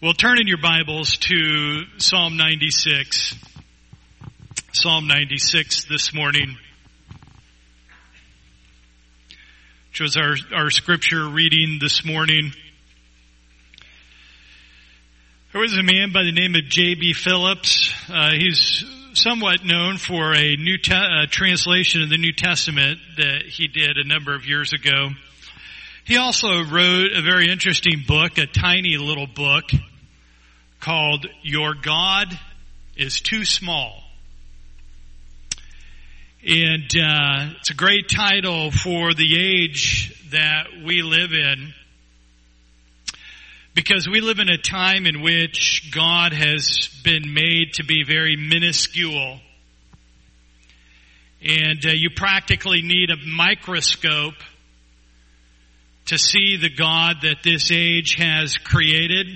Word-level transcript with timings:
Well, 0.00 0.12
turn 0.12 0.38
in 0.38 0.46
your 0.46 0.58
Bibles 0.62 1.16
to 1.16 1.82
Psalm 1.96 2.36
96. 2.36 3.34
Psalm 4.72 5.08
96 5.08 5.86
this 5.86 6.14
morning, 6.14 6.56
which 9.90 10.00
was 10.00 10.16
our, 10.16 10.36
our 10.54 10.70
scripture 10.70 11.28
reading 11.28 11.78
this 11.80 12.04
morning. 12.04 12.52
There 15.52 15.60
was 15.60 15.76
a 15.76 15.82
man 15.82 16.12
by 16.12 16.22
the 16.22 16.30
name 16.30 16.54
of 16.54 16.62
J.B. 16.68 17.14
Phillips. 17.14 17.92
Uh, 18.08 18.34
he's 18.38 18.84
somewhat 19.14 19.64
known 19.64 19.96
for 19.96 20.32
a 20.32 20.54
new 20.54 20.78
te- 20.78 20.94
uh, 20.94 21.26
translation 21.28 22.02
of 22.02 22.08
the 22.08 22.18
New 22.18 22.32
Testament 22.32 23.00
that 23.16 23.46
he 23.46 23.66
did 23.66 23.96
a 23.96 24.06
number 24.06 24.32
of 24.32 24.46
years 24.46 24.72
ago. 24.72 25.08
He 26.08 26.16
also 26.16 26.64
wrote 26.64 27.12
a 27.12 27.20
very 27.20 27.50
interesting 27.52 28.02
book, 28.08 28.38
a 28.38 28.46
tiny 28.46 28.96
little 28.96 29.26
book 29.26 29.64
called 30.80 31.26
Your 31.42 31.74
God 31.74 32.28
is 32.96 33.20
Too 33.20 33.44
Small. 33.44 34.02
And 36.42 36.90
uh, 36.96 37.50
it's 37.60 37.68
a 37.68 37.74
great 37.74 38.08
title 38.08 38.70
for 38.70 39.12
the 39.12 39.36
age 39.38 40.30
that 40.30 40.68
we 40.82 41.02
live 41.02 41.34
in 41.34 41.74
because 43.74 44.08
we 44.08 44.22
live 44.22 44.38
in 44.38 44.48
a 44.48 44.56
time 44.56 45.04
in 45.04 45.20
which 45.20 45.92
God 45.94 46.32
has 46.32 46.88
been 47.04 47.34
made 47.34 47.74
to 47.74 47.84
be 47.84 48.02
very 48.02 48.34
minuscule. 48.34 49.40
And 51.42 51.84
uh, 51.84 51.90
you 51.90 52.08
practically 52.16 52.80
need 52.80 53.10
a 53.10 53.16
microscope 53.26 54.36
to 56.08 56.16
see 56.16 56.56
the 56.56 56.70
God 56.70 57.16
that 57.22 57.42
this 57.42 57.70
age 57.70 58.16
has 58.16 58.56
created. 58.56 59.26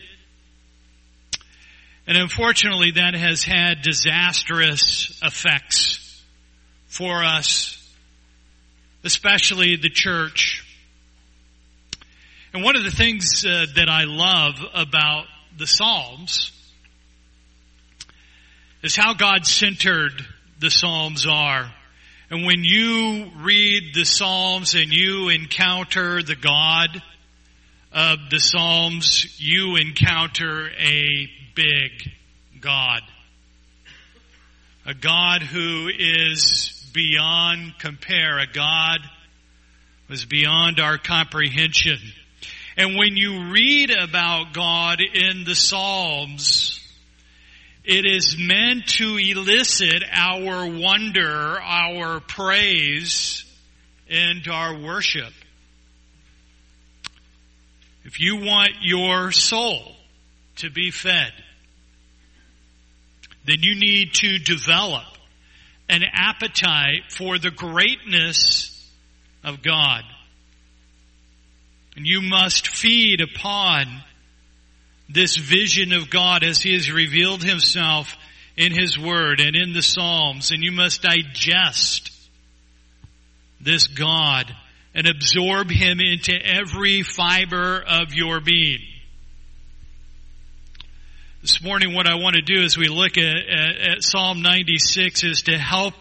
And 2.07 2.17
unfortunately 2.17 2.93
that 2.93 3.15
has 3.15 3.45
had 3.45 3.83
disastrous 3.83 5.21
effects 5.23 6.23
for 6.87 7.23
us, 7.23 7.79
especially 9.05 9.77
the 9.77 9.91
church. 9.91 10.67
And 12.55 12.65
one 12.65 12.77
of 12.77 12.85
the 12.85 12.91
things 12.91 13.45
uh, 13.45 13.67
that 13.77 13.91
I 13.91 14.05
love 14.05 14.55
about 14.75 15.27
the 15.59 15.67
Psalms 15.67 16.53
is 18.83 18.97
how 18.97 19.13
God 19.13 19.47
centered 19.47 20.25
the 20.59 20.71
Psalms 20.71 21.27
are. 21.27 21.71
And 22.33 22.47
when 22.47 22.65
you 22.65 23.31
read 23.43 23.93
the 23.93 24.07
Psalms 24.07 24.75
and 24.75 24.91
you 24.91 25.29
encounter 25.29 26.23
the 26.23 26.35
God 26.35 27.03
of 27.93 28.21
the 28.31 28.39
Psalms, 28.39 29.39
you 29.39 29.77
encounter 29.77 30.71
a 30.71 31.29
big 31.55 31.91
God. 32.59 33.03
A 34.87 34.95
God 34.95 35.43
who 35.43 35.91
is 35.95 36.91
beyond 36.95 37.75
compare, 37.79 38.39
a 38.39 38.51
God 38.51 39.01
who 40.09 40.15
is 40.15 40.25
beyond 40.25 40.81
our 40.81 40.97
comprehension. 40.97 41.99
And 42.79 42.97
when 42.97 43.15
you 43.15 43.51
read 43.51 43.91
about 43.91 44.55
God 44.55 45.03
in 45.03 45.45
the 45.45 45.55
Psalms, 45.55 46.72
it 47.85 48.07
is 48.07 48.37
meant 48.39 48.87
to 48.87 49.17
elicit 49.17 50.05
our 50.11 50.67
wonder, 50.67 51.61
our 51.61 52.21
praise, 52.21 53.45
and 54.09 54.47
our 54.49 54.79
worship. 54.79 55.33
If 58.05 58.21
you 58.21 58.37
want 58.37 58.73
your 58.83 59.33
soul 59.33 59.97
to 60.57 60.71
be 60.71 60.91
fed, 60.91 61.33
then 63.45 63.59
you 63.61 63.75
need 63.75 64.15
to 64.15 64.39
develop 64.39 65.05
an 65.89 66.03
appetite 66.13 67.11
for 67.11 67.39
the 67.39 67.51
greatness 67.51 68.91
of 69.43 69.63
God. 69.63 70.03
And 71.97 72.07
you 72.07 72.23
must 72.23 72.69
feed 72.69 73.21
upon 73.21 73.87
this 75.09 75.37
vision 75.37 75.93
of 75.93 76.11
God 76.11 76.45
as 76.45 76.61
He 76.61 76.75
has 76.75 76.91
revealed 76.91 77.43
Himself 77.43 78.17
in 78.57 78.73
His 78.73 78.99
Word 78.99 79.41
and 79.41 79.57
in 79.57 79.73
the 79.73 79.83
Psalms. 79.83 80.51
And 80.51 80.63
you 80.63 80.73
must 80.73 81.03
digest 81.03 82.11
this 83.61 83.87
God 83.87 84.55
and 84.95 85.07
absorb 85.07 85.71
Him 85.71 86.01
into 86.01 86.35
every 86.35 87.03
fiber 87.03 87.83
of 87.83 88.13
your 88.13 88.41
being. 88.41 88.81
This 91.43 91.63
morning 91.63 91.93
what 91.93 92.07
I 92.07 92.15
want 92.15 92.37
to 92.37 92.43
do 92.43 92.63
as 92.63 92.79
we 92.79 92.87
look 92.87 93.19
at, 93.19 93.37
at, 93.37 93.77
at 93.77 94.03
Psalm 94.03 94.43
96 94.43 95.25
is 95.25 95.43
to 95.43 95.59
help 95.59 95.95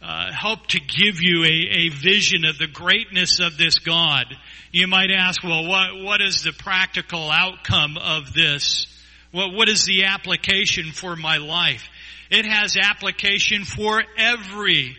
uh, 0.00 0.32
help 0.32 0.66
to 0.68 0.78
give 0.78 1.20
you 1.20 1.44
a, 1.44 1.48
a 1.48 1.88
vision 1.88 2.44
of 2.44 2.56
the 2.56 2.68
greatness 2.68 3.40
of 3.40 3.58
this 3.58 3.80
God 3.80 4.26
you 4.72 4.86
might 4.86 5.10
ask, 5.10 5.42
well, 5.42 5.66
what, 5.66 6.02
what 6.02 6.20
is 6.20 6.42
the 6.42 6.52
practical 6.52 7.30
outcome 7.30 7.96
of 7.96 8.32
this? 8.32 8.86
What, 9.32 9.52
what 9.52 9.68
is 9.68 9.84
the 9.84 10.04
application 10.04 10.92
for 10.92 11.16
my 11.16 11.38
life? 11.38 11.88
It 12.30 12.44
has 12.46 12.76
application 12.76 13.64
for 13.64 14.02
every 14.16 14.96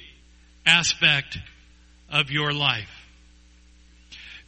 aspect 0.66 1.38
of 2.09 2.31
your 2.31 2.53
life. 2.53 2.90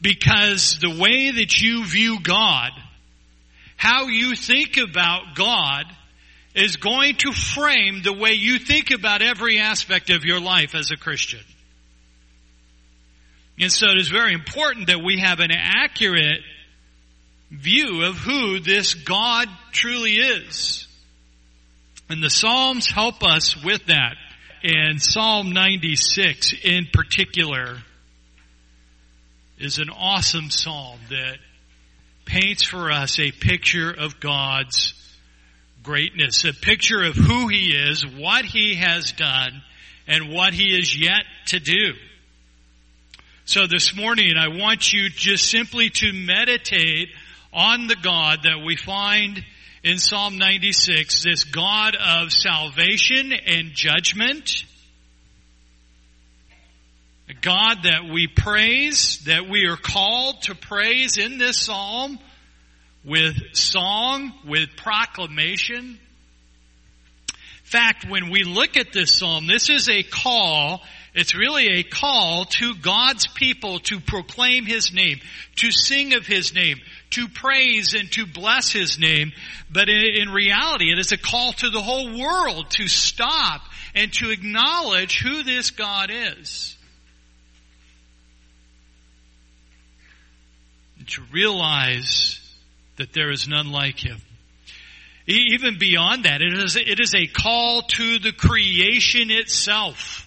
Because 0.02 0.80
the 0.80 1.00
way 1.00 1.32
that 1.32 1.62
you 1.62 1.86
view 1.86 2.20
God, 2.22 2.72
how 3.78 4.08
you 4.08 4.36
think 4.36 4.78
about 4.78 5.36
God, 5.36 5.86
is 6.56 6.78
going 6.78 7.16
to 7.18 7.32
frame 7.32 8.02
the 8.03 8.14
way 8.14 8.32
you 8.32 8.59
think 8.59 8.92
about 8.92 9.22
every 9.22 9.59
aspect 9.59 10.09
of 10.09 10.26
your 10.26 10.42
life 10.42 10.76
as 10.76 10.92
a 10.92 10.98
Christian. 10.98 11.40
And 13.60 13.72
so 13.72 13.88
it 13.88 13.98
is 13.98 14.08
very 14.08 14.34
important 14.34 14.88
that 14.88 15.04
we 15.04 15.20
have 15.20 15.40
an 15.40 15.52
accurate 15.52 16.42
view 17.52 18.04
of 18.06 18.16
who 18.16 18.60
this 18.60 18.94
God 18.94 19.48
truly 19.72 20.14
is. 20.14 20.88
And 22.10 22.24
the 22.24 22.30
Psalms 22.30 22.88
help 22.88 23.24
us 23.24 23.62
with 23.64 23.86
that. 23.86 24.16
And 24.64 25.02
Psalm 25.02 25.52
96 25.52 26.54
in 26.64 26.88
particular 26.92 27.78
is 29.58 29.80
an 29.80 29.90
awesome 29.90 30.50
psalm 30.50 31.00
that 31.10 31.38
paints 32.26 32.64
for 32.64 32.92
us 32.92 33.20
a 33.20 33.32
picture 33.32 33.92
of 33.92 34.20
God's 34.20 34.94
greatness, 35.84 36.46
a 36.46 36.54
picture 36.54 37.04
of 37.04 37.16
who 37.16 37.48
He 37.48 37.72
is, 37.72 38.06
what 38.06 38.46
He 38.46 38.76
has 38.76 39.12
done, 39.12 39.62
and 40.08 40.30
what 40.30 40.54
He 40.54 40.78
is 40.78 41.00
yet 41.00 41.24
to 41.48 41.60
do. 41.60 41.94
So 43.52 43.68
this 43.68 43.94
morning 43.94 44.38
I 44.38 44.48
want 44.48 44.94
you 44.94 45.10
just 45.10 45.52
simply 45.52 45.90
to 45.90 46.14
meditate 46.14 47.10
on 47.52 47.88
the 47.88 47.98
God 48.02 48.44
that 48.44 48.64
we 48.66 48.78
find 48.78 49.44
in 49.84 49.98
Psalm 49.98 50.38
96, 50.38 51.26
this 51.26 51.44
God 51.44 51.98
of 51.98 52.32
salvation 52.32 53.34
and 53.34 53.74
judgment. 53.74 54.64
A 57.28 57.34
God 57.34 57.80
that 57.84 58.10
we 58.10 58.30
praise, 58.34 59.20
that 59.26 59.50
we 59.50 59.66
are 59.66 59.76
called 59.76 60.44
to 60.44 60.56
praise 60.56 61.18
in 61.18 61.38
this 61.38 61.58
psalm 61.58 62.20
with 63.04 63.36
song, 63.52 64.32
with 64.48 64.78
proclamation. 64.78 66.00
In 67.28 67.66
fact, 67.66 68.06
when 68.10 68.30
we 68.30 68.46
look 68.46 68.78
at 68.78 68.94
this 68.94 69.18
psalm, 69.18 69.46
this 69.46 69.70
is 69.70 69.90
a 69.90 70.04
call 70.04 70.82
it's 71.14 71.36
really 71.36 71.68
a 71.80 71.84
call 71.84 72.46
to 72.46 72.74
God's 72.76 73.28
people 73.28 73.80
to 73.80 74.00
proclaim 74.00 74.66
His 74.66 74.94
name, 74.94 75.20
to 75.58 75.70
sing 75.70 76.14
of 76.14 76.26
His 76.26 76.54
name, 76.54 76.80
to 77.12 77.28
praise 77.28 77.94
and 77.94 78.10
to 78.14 78.26
bless 78.26 78.72
His 78.72 78.98
name. 78.98 79.34
But 79.70 79.90
in 79.90 80.30
reality, 80.30 80.91
it 80.91 81.00
is 81.00 81.12
a 81.12 81.18
call 81.18 81.52
to 81.53 81.70
the 81.70 81.82
whole 81.82 82.18
world 82.18 82.70
to 82.72 82.88
stop 82.88 83.62
and 83.94 84.14
to 84.14 84.30
acknowledge 84.30 85.20
who 85.20 85.44
this 85.44 85.72
God 85.72 86.12
is. 86.12 86.78
And 90.97 91.08
to 91.09 91.24
realize 91.34 92.40
that 92.96 93.12
there 93.12 93.32
is 93.32 93.50
none 93.50 93.70
like 93.70 94.00
Him. 94.00 94.22
Even 95.28 95.78
beyond 95.78 96.24
that, 96.24 96.41
it 96.41 96.53
is, 96.53 96.78
it 96.78 97.02
is 97.02 97.14
a 97.14 97.28
call 97.28 97.82
to 97.82 98.20
the 98.20 98.32
creation 98.32 99.30
itself 99.30 100.26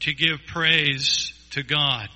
to 0.00 0.14
give 0.14 0.40
praise 0.46 1.32
to 1.50 1.62
God. 1.62 2.08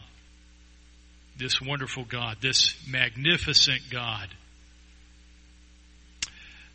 This 1.36 1.60
wonderful 1.60 2.04
God, 2.04 2.38
this 2.40 2.74
magnificent 2.88 3.82
God. 3.90 4.28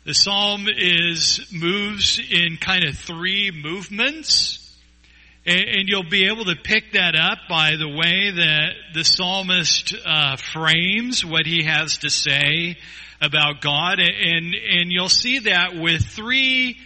The 0.04 0.14
psalm 0.14 0.66
is 0.68 1.50
moves 1.52 2.18
in 2.18 2.56
kind 2.56 2.84
of 2.84 2.96
three 2.96 3.50
movements. 3.50 4.56
And, 5.46 5.88
you'll 5.88 6.08
be 6.08 6.26
able 6.26 6.44
to 6.44 6.54
pick 6.54 6.92
that 6.92 7.14
up 7.16 7.38
by 7.48 7.76
the 7.76 7.88
way 7.88 8.30
that 8.30 8.72
the 8.92 9.04
psalmist 9.04 9.94
uh, 10.04 10.36
frames 10.36 11.24
what 11.24 11.46
he 11.46 11.64
has 11.64 11.98
to 11.98 12.10
say 12.10 12.76
about 13.22 13.60
God, 13.60 13.98
and 14.00 14.54
and 14.54 14.92
you'll 14.92 15.08
see 15.08 15.40
that 15.40 15.74
with 15.74 16.04
three 16.04 16.78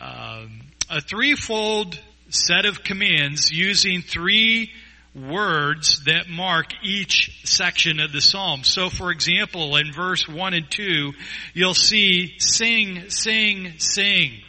um, 0.00 0.60
a 0.88 1.00
threefold 1.00 1.98
set 2.30 2.64
of 2.64 2.82
commands 2.82 3.50
using 3.50 4.02
three 4.02 4.72
words 5.14 6.04
that 6.04 6.28
mark 6.28 6.72
each 6.82 7.42
section 7.44 8.00
of 8.00 8.12
the 8.12 8.20
psalm. 8.20 8.62
So 8.64 8.88
for 8.90 9.10
example, 9.10 9.76
in 9.76 9.92
verse 9.92 10.28
1 10.28 10.54
and 10.54 10.70
2, 10.70 11.12
you'll 11.54 11.74
see 11.74 12.38
sing, 12.38 13.10
sing, 13.10 13.74
sing 13.78 14.40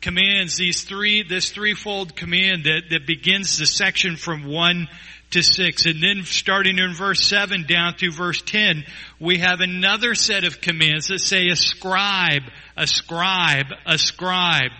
commands, 0.00 0.56
these 0.56 0.84
three, 0.84 1.22
this 1.22 1.50
threefold 1.50 2.14
command 2.14 2.64
that, 2.64 2.82
that 2.90 3.06
begins 3.06 3.58
the 3.58 3.66
section 3.66 4.16
from 4.16 4.46
1 4.46 4.88
to 5.30 5.42
6. 5.42 5.86
And 5.86 6.02
then 6.02 6.24
starting 6.24 6.78
in 6.78 6.94
verse 6.94 7.26
7 7.26 7.64
down 7.66 7.94
through 7.94 8.12
verse 8.12 8.40
10, 8.42 8.84
we 9.20 9.38
have 9.38 9.60
another 9.60 10.14
set 10.14 10.44
of 10.44 10.60
commands 10.60 11.08
that 11.08 11.20
say 11.20 11.48
ascribe, 11.48 12.42
ascribe, 12.76 13.66
ascribe. 13.86 14.70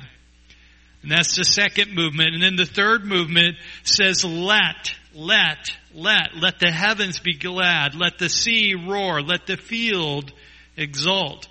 And 1.08 1.16
that's 1.16 1.36
the 1.36 1.44
second 1.44 1.94
movement. 1.94 2.34
And 2.34 2.42
then 2.42 2.56
the 2.56 2.66
third 2.66 3.06
movement 3.06 3.56
says 3.82 4.26
let, 4.26 4.94
let, 5.14 5.74
let, 5.94 6.36
let 6.36 6.58
the 6.58 6.70
heavens 6.70 7.18
be 7.18 7.32
glad, 7.32 7.94
let 7.94 8.18
the 8.18 8.28
sea 8.28 8.74
roar, 8.74 9.22
let 9.22 9.46
the 9.46 9.56
field 9.56 10.30
exult. 10.76 11.48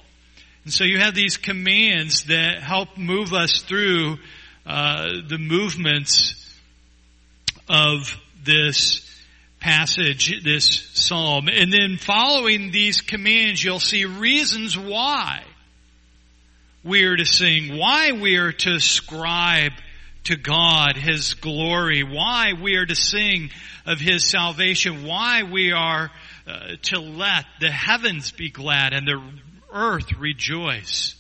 And 0.63 0.71
so 0.71 0.83
you 0.83 1.00
have 1.00 1.15
these 1.15 1.38
commands 1.38 2.25
that 2.25 2.62
help 2.62 3.00
move 3.00 3.33
us 3.33 3.63
through 3.63 4.18
uh, 4.68 5.07
the 5.27 5.39
movements 5.39 6.36
of 7.68 8.15
this 8.44 9.01
passage, 9.60 10.44
this 10.44 10.88
psalm. 10.94 11.48
And 11.48 11.74
then 11.74 11.98
following 11.98 12.69
these 12.69 13.01
commands, 13.01 13.63
you'll 13.63 13.80
see 13.80 14.06
reasons 14.06 14.77
why 14.77 15.42
we 16.88 17.04
are 17.04 17.18
to 17.18 17.25
sing, 17.25 17.78
why 17.78 18.13
we 18.13 18.38
are 18.38 18.51
to 18.51 18.72
ascribe 18.72 19.74
to 20.24 20.38
God 20.38 20.95
His 20.95 21.34
glory, 21.34 22.04
why 22.04 22.54
we 22.62 22.75
are 22.75 22.86
to 22.86 22.95
sing 22.95 23.50
of 23.86 24.00
His 24.00 24.25
salvation, 24.25 25.06
why 25.06 25.44
we 25.44 25.72
are 25.72 26.10
uh, 26.48 26.75
to 26.84 27.00
let 27.00 27.45
the 27.60 27.69
heavens 27.72 28.31
be 28.31 28.50
glad 28.50 28.94
and 28.94 29.07
the 29.07 29.22
earth 29.72 30.13
rejoice. 30.18 31.16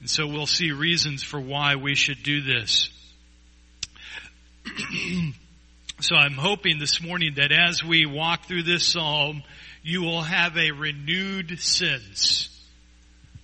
And 0.00 0.08
so 0.08 0.26
we'll 0.26 0.46
see 0.46 0.70
reasons 0.70 1.22
for 1.22 1.40
why 1.40 1.76
we 1.76 1.94
should 1.94 2.22
do 2.22 2.42
this. 2.42 2.88
so 6.00 6.14
I'm 6.14 6.34
hoping 6.34 6.78
this 6.78 7.02
morning 7.02 7.34
that 7.36 7.52
as 7.52 7.82
we 7.82 8.06
walk 8.06 8.46
through 8.46 8.62
this 8.62 8.86
psalm, 8.86 9.42
you 9.82 10.02
will 10.02 10.22
have 10.22 10.56
a 10.56 10.70
renewed 10.70 11.58
sense 11.58 12.53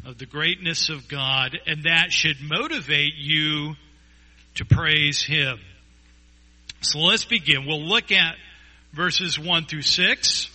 of 0.04 0.18
the 0.18 0.26
greatness 0.26 0.88
of 0.88 1.08
God, 1.08 1.58
and 1.66 1.84
that 1.84 2.10
should 2.10 2.36
motivate 2.40 3.14
you 3.16 3.74
to 4.54 4.64
praise 4.64 5.22
Him. 5.22 5.58
So 6.80 7.00
let's 7.00 7.24
begin. 7.24 7.66
We'll 7.66 7.82
look 7.82 8.10
at 8.10 8.36
verses 8.92 9.38
1 9.38 9.66
through 9.66 9.82
6. 9.82 10.50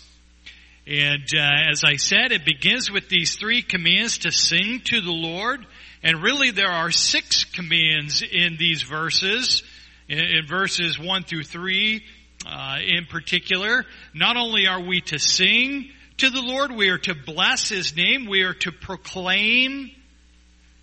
And 0.88 1.24
uh, 1.36 1.72
as 1.72 1.84
I 1.84 1.96
said, 1.96 2.32
it 2.32 2.46
begins 2.46 2.92
with 2.92 3.10
these 3.10 3.36
three 3.36 3.62
commands 3.62 4.20
to 4.20 4.32
sing 4.32 4.82
to 4.86 5.02
the 5.02 5.12
Lord. 5.12 5.66
And 6.04 6.22
really 6.22 6.52
there 6.52 6.72
are 6.72 6.92
six 6.92 7.44
commands 7.44 8.24
in 8.24 8.58
these 8.58 8.82
verses, 8.82 9.64
in, 10.08 10.20
in 10.20 10.48
verses 10.48 11.00
1 11.00 11.24
through 11.24 11.44
3 11.44 12.04
uh, 12.48 12.78
in 12.86 13.06
particular. 13.06 13.86
Not 14.14 14.38
only 14.38 14.68
are 14.68 14.82
we 14.82 15.02
to 15.02 15.20
sing 15.20 15.90
to 16.18 16.30
the 16.30 16.42
Lord, 16.42 16.72
we 16.72 16.90
are 16.90 16.98
to 17.00 17.14
bless 17.14 17.70
His 17.70 17.96
name, 17.96 18.28
we 18.28 18.44
are 18.44 18.54
to 18.54 18.72
proclaim 18.72 19.92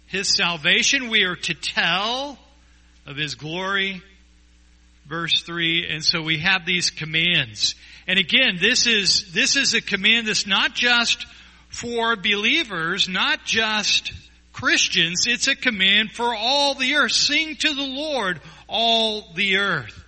His 0.07 0.35
salvation, 0.37 1.09
we 1.09 1.25
are 1.25 1.37
to 1.37 1.55
tell 1.55 2.39
of 3.07 3.17
His 3.17 3.35
glory. 3.35 4.03
Verse 5.09 5.43
3, 5.43 5.89
and 5.91 6.05
so 6.05 6.23
we 6.23 6.39
have 6.39 6.65
these 6.65 6.91
commands. 6.91 7.75
And 8.07 8.19
again, 8.19 8.57
this 8.61 8.87
is, 8.87 9.33
this 9.33 9.57
is 9.57 9.75
a 9.75 9.81
command 9.81 10.29
that's 10.29 10.47
not 10.47 10.75
just 10.75 11.27
for 11.69 12.15
believers, 12.15 13.09
not 13.09 13.45
just 13.45 14.13
Christians. 14.53 15.27
It's 15.27 15.49
a 15.49 15.57
command 15.57 16.13
for 16.13 16.35
all 16.35 16.75
the 16.75 16.95
earth. 16.95 17.13
Sing 17.13 17.57
to 17.57 17.75
the 17.75 17.83
Lord, 17.83 18.41
all 18.69 19.33
the 19.35 19.57
earth. 19.57 19.99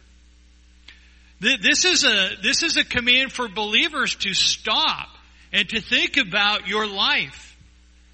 This 1.40 1.84
is 1.84 2.04
a, 2.04 2.30
this 2.42 2.62
is 2.62 2.76
a 2.76 2.84
command 2.84 3.32
for 3.32 3.48
believers 3.48 4.14
to 4.16 4.32
stop 4.32 5.08
and 5.54 5.68
to 5.68 5.80
think 5.80 6.16
about 6.16 6.66
your 6.66 6.84
life. 6.86 7.56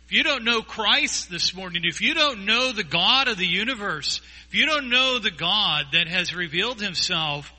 If 0.07 0.13
you 0.13 0.23
don't 0.23 0.45
know 0.45 0.61
Christ 0.61 1.31
this 1.31 1.55
morning, 1.55 1.83
if 1.85 2.03
you 2.03 2.13
don't 2.13 2.45
know 2.45 2.71
the 2.71 2.85
God 2.85 3.29
of 3.29 3.39
the 3.39 3.47
universe, 3.47 4.21
if 4.49 4.55
you 4.55 4.67
don't 4.67 4.91
know 4.91 5.19
the 5.19 5.31
God 5.31 5.87
that 5.95 6.07
has 6.07 6.35
revealed 6.35 6.83
himself 6.83 7.51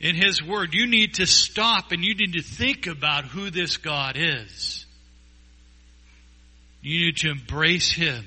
in 0.00 0.14
His 0.14 0.42
Word, 0.42 0.72
you 0.72 0.86
need 0.86 1.14
to 1.14 1.26
stop 1.26 1.92
and 1.92 2.02
you 2.02 2.14
need 2.14 2.32
to 2.32 2.42
think 2.42 2.86
about 2.86 3.26
who 3.26 3.50
this 3.50 3.76
God 3.76 4.16
is. 4.16 4.86
You 6.80 7.06
need 7.06 7.16
to 7.18 7.30
embrace 7.30 7.92
Him 7.92 8.24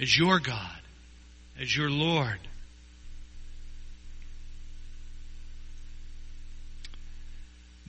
as 0.00 0.16
your 0.16 0.40
God, 0.40 0.80
as 1.60 1.76
your 1.76 1.90
Lord. 1.90 2.38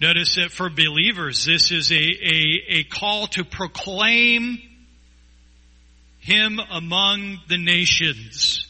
Notice 0.01 0.36
that 0.36 0.51
for 0.51 0.69
believers, 0.69 1.44
this 1.46 1.72
is 1.72 1.92
a, 1.92 1.96
a, 1.96 2.63
a 2.69 2.84
call 2.86 3.28
to 3.28 3.44
proclaim 3.44 4.60
Him 6.19 6.60
among 6.72 7.40
the 7.50 7.57
nations. 7.57 8.66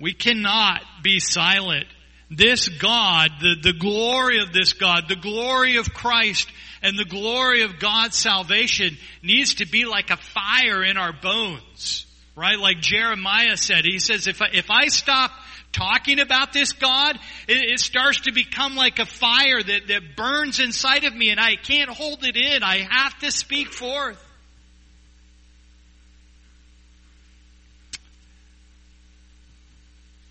We 0.00 0.12
cannot 0.12 0.82
be 1.02 1.20
silent. 1.20 1.86
This 2.28 2.68
God, 2.68 3.30
the, 3.40 3.54
the 3.62 3.72
glory 3.72 4.40
of 4.40 4.52
this 4.52 4.72
God, 4.72 5.04
the 5.08 5.14
glory 5.14 5.76
of 5.76 5.94
Christ, 5.94 6.48
and 6.82 6.98
the 6.98 7.04
glory 7.04 7.62
of 7.62 7.78
God's 7.78 8.16
salvation 8.16 8.98
needs 9.22 9.54
to 9.56 9.66
be 9.66 9.84
like 9.84 10.10
a 10.10 10.16
fire 10.16 10.82
in 10.82 10.96
our 10.96 11.12
bones. 11.12 12.06
Right? 12.34 12.58
Like 12.58 12.80
Jeremiah 12.80 13.56
said, 13.56 13.84
he 13.84 14.00
says, 14.00 14.26
if 14.26 14.42
I, 14.42 14.48
if 14.52 14.70
I 14.70 14.88
stop 14.88 15.30
talking 15.76 16.20
about 16.20 16.52
this 16.52 16.72
God, 16.72 17.16
it, 17.46 17.72
it, 17.72 17.80
starts 17.80 18.22
to 18.22 18.32
become 18.32 18.76
like 18.76 18.98
a 18.98 19.06
fire 19.06 19.62
that, 19.62 19.88
that 19.88 20.16
burns 20.16 20.58
inside 20.58 21.04
of 21.04 21.14
me 21.14 21.30
and 21.30 21.38
I 21.38 21.56
can't 21.56 21.90
hold 21.90 22.24
it 22.24 22.36
in. 22.36 22.62
I 22.62 22.78
have 22.90 23.18
to 23.18 23.30
speak 23.30 23.68
forth. 23.68 24.22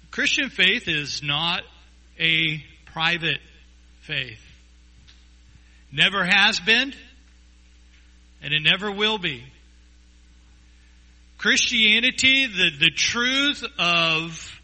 Christian 0.09 0.49
faith 0.49 0.87
is 0.87 1.21
not 1.21 1.61
a 2.19 2.63
private 2.93 3.39
faith. 4.01 4.41
Never 5.91 6.23
has 6.25 6.59
been, 6.59 6.93
and 8.41 8.53
it 8.53 8.61
never 8.61 8.91
will 8.91 9.17
be. 9.17 9.43
Christianity, 11.37 12.47
the, 12.47 12.71
the 12.79 12.91
truth 12.91 13.63
of 13.77 14.54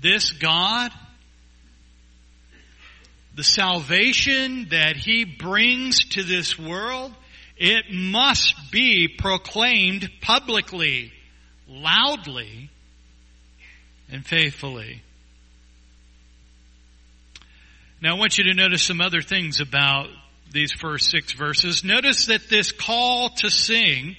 this 0.00 0.30
God, 0.32 0.90
the 3.34 3.44
salvation 3.44 4.68
that 4.70 4.96
He 4.96 5.24
brings 5.24 6.04
to 6.10 6.22
this 6.22 6.58
world, 6.58 7.12
it 7.56 7.86
must 7.92 8.70
be 8.70 9.08
proclaimed 9.08 10.10
publicly, 10.20 11.12
loudly, 11.68 12.70
and 14.10 14.24
faithfully. 14.24 15.02
Now 18.00 18.14
I 18.14 18.18
want 18.18 18.38
you 18.38 18.44
to 18.44 18.54
notice 18.54 18.82
some 18.82 19.00
other 19.00 19.22
things 19.22 19.60
about 19.60 20.08
these 20.52 20.72
first 20.72 21.10
six 21.10 21.32
verses. 21.32 21.82
Notice 21.82 22.26
that 22.26 22.48
this 22.48 22.70
call 22.70 23.30
to 23.30 23.50
sing 23.50 24.16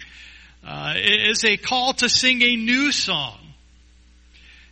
uh, 0.66 0.96
is 0.98 1.46
a 1.46 1.56
call 1.58 1.94
to 1.94 2.10
sing 2.10 2.42
a 2.42 2.56
new 2.56 2.92
song. 2.92 3.40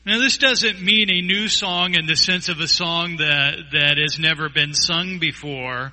Now 0.07 0.19
this 0.19 0.37
doesn't 0.37 0.81
mean 0.81 1.09
a 1.09 1.21
new 1.21 1.49
song 1.49 1.95
in 1.95 2.05
the 2.05 2.15
sense 2.15 2.47
of 2.47 2.61
a 2.61 2.67
song 2.67 3.17
that, 3.17 3.71
that 3.73 3.97
has 3.97 4.17
never 4.17 4.47
been 4.47 4.73
sung 4.73 5.19
before 5.19 5.91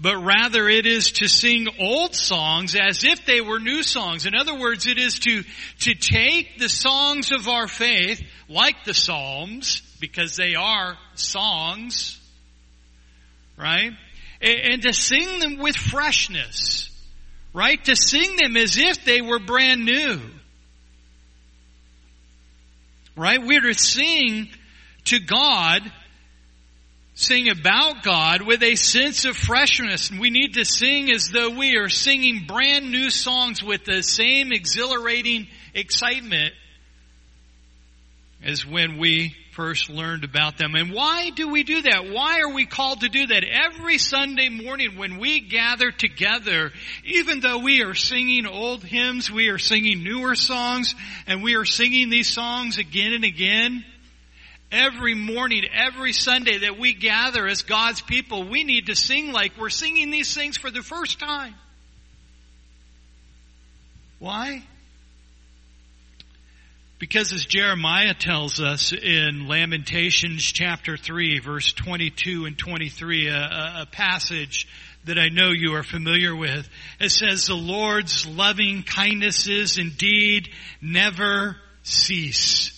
but 0.00 0.16
rather 0.18 0.68
it 0.68 0.86
is 0.86 1.10
to 1.10 1.26
sing 1.26 1.66
old 1.80 2.14
songs 2.14 2.76
as 2.76 3.02
if 3.02 3.26
they 3.26 3.40
were 3.40 3.58
new 3.58 3.82
songs. 3.82 4.26
In 4.26 4.34
other 4.36 4.56
words, 4.56 4.86
it 4.86 4.96
is 4.96 5.18
to, 5.18 5.42
to 5.80 5.94
take 5.94 6.58
the 6.58 6.68
songs 6.68 7.32
of 7.32 7.48
our 7.48 7.66
faith, 7.66 8.22
like 8.48 8.84
the 8.84 8.94
Psalms, 8.94 9.82
because 9.98 10.36
they 10.36 10.54
are 10.54 10.96
songs, 11.14 12.16
right? 13.56 13.90
And, 14.40 14.60
and 14.60 14.82
to 14.82 14.92
sing 14.92 15.40
them 15.40 15.58
with 15.58 15.74
freshness, 15.74 16.90
right? 17.52 17.82
To 17.86 17.96
sing 17.96 18.36
them 18.36 18.56
as 18.56 18.78
if 18.78 19.04
they 19.04 19.20
were 19.20 19.40
brand 19.40 19.84
new. 19.84 20.20
Right? 23.18 23.40
We're 23.44 23.60
to 23.60 23.74
sing 23.74 24.48
to 25.06 25.18
God, 25.18 25.80
sing 27.14 27.50
about 27.50 28.04
God 28.04 28.42
with 28.42 28.62
a 28.62 28.76
sense 28.76 29.24
of 29.24 29.36
freshness. 29.36 30.10
And 30.10 30.20
we 30.20 30.30
need 30.30 30.54
to 30.54 30.64
sing 30.64 31.10
as 31.10 31.28
though 31.32 31.50
we 31.50 31.76
are 31.76 31.88
singing 31.88 32.44
brand 32.46 32.92
new 32.92 33.10
songs 33.10 33.62
with 33.62 33.84
the 33.84 34.02
same 34.02 34.52
exhilarating 34.52 35.48
excitement 35.74 36.52
as 38.42 38.64
when 38.64 38.98
we 38.98 39.34
first 39.58 39.90
learned 39.90 40.22
about 40.22 40.56
them. 40.56 40.76
And 40.76 40.92
why 40.92 41.30
do 41.30 41.48
we 41.48 41.64
do 41.64 41.82
that? 41.82 42.12
Why 42.12 42.42
are 42.42 42.54
we 42.54 42.64
called 42.64 43.00
to 43.00 43.08
do 43.08 43.26
that? 43.26 43.42
Every 43.42 43.98
Sunday 43.98 44.48
morning 44.48 44.96
when 44.96 45.18
we 45.18 45.40
gather 45.40 45.90
together, 45.90 46.70
even 47.04 47.40
though 47.40 47.58
we 47.58 47.82
are 47.82 47.94
singing 47.94 48.46
old 48.46 48.84
hymns, 48.84 49.32
we 49.32 49.48
are 49.48 49.58
singing 49.58 50.04
newer 50.04 50.36
songs, 50.36 50.94
and 51.26 51.42
we 51.42 51.56
are 51.56 51.64
singing 51.64 52.08
these 52.08 52.32
songs 52.32 52.78
again 52.78 53.12
and 53.12 53.24
again. 53.24 53.84
Every 54.70 55.16
morning, 55.16 55.64
every 55.74 56.12
Sunday 56.12 56.58
that 56.58 56.78
we 56.78 56.92
gather 56.92 57.44
as 57.44 57.62
God's 57.62 58.00
people, 58.00 58.48
we 58.48 58.62
need 58.62 58.86
to 58.86 58.94
sing 58.94 59.32
like 59.32 59.58
we're 59.58 59.70
singing 59.70 60.12
these 60.12 60.32
things 60.32 60.56
for 60.56 60.70
the 60.70 60.82
first 60.82 61.18
time. 61.18 61.56
Why? 64.20 64.62
Because 66.98 67.32
as 67.32 67.44
Jeremiah 67.44 68.14
tells 68.14 68.60
us 68.60 68.92
in 68.92 69.46
Lamentations 69.46 70.42
chapter 70.42 70.96
3 70.96 71.38
verse 71.38 71.72
22 71.72 72.44
and 72.46 72.58
23, 72.58 73.28
a, 73.28 73.34
a, 73.82 73.86
passage 73.86 74.66
that 75.04 75.16
I 75.16 75.28
know 75.28 75.50
you 75.50 75.74
are 75.74 75.84
familiar 75.84 76.34
with, 76.34 76.68
it 76.98 77.10
says, 77.10 77.46
the 77.46 77.54
Lord's 77.54 78.26
loving 78.26 78.82
kindnesses 78.82 79.78
indeed 79.78 80.48
never 80.82 81.56
cease. 81.84 82.74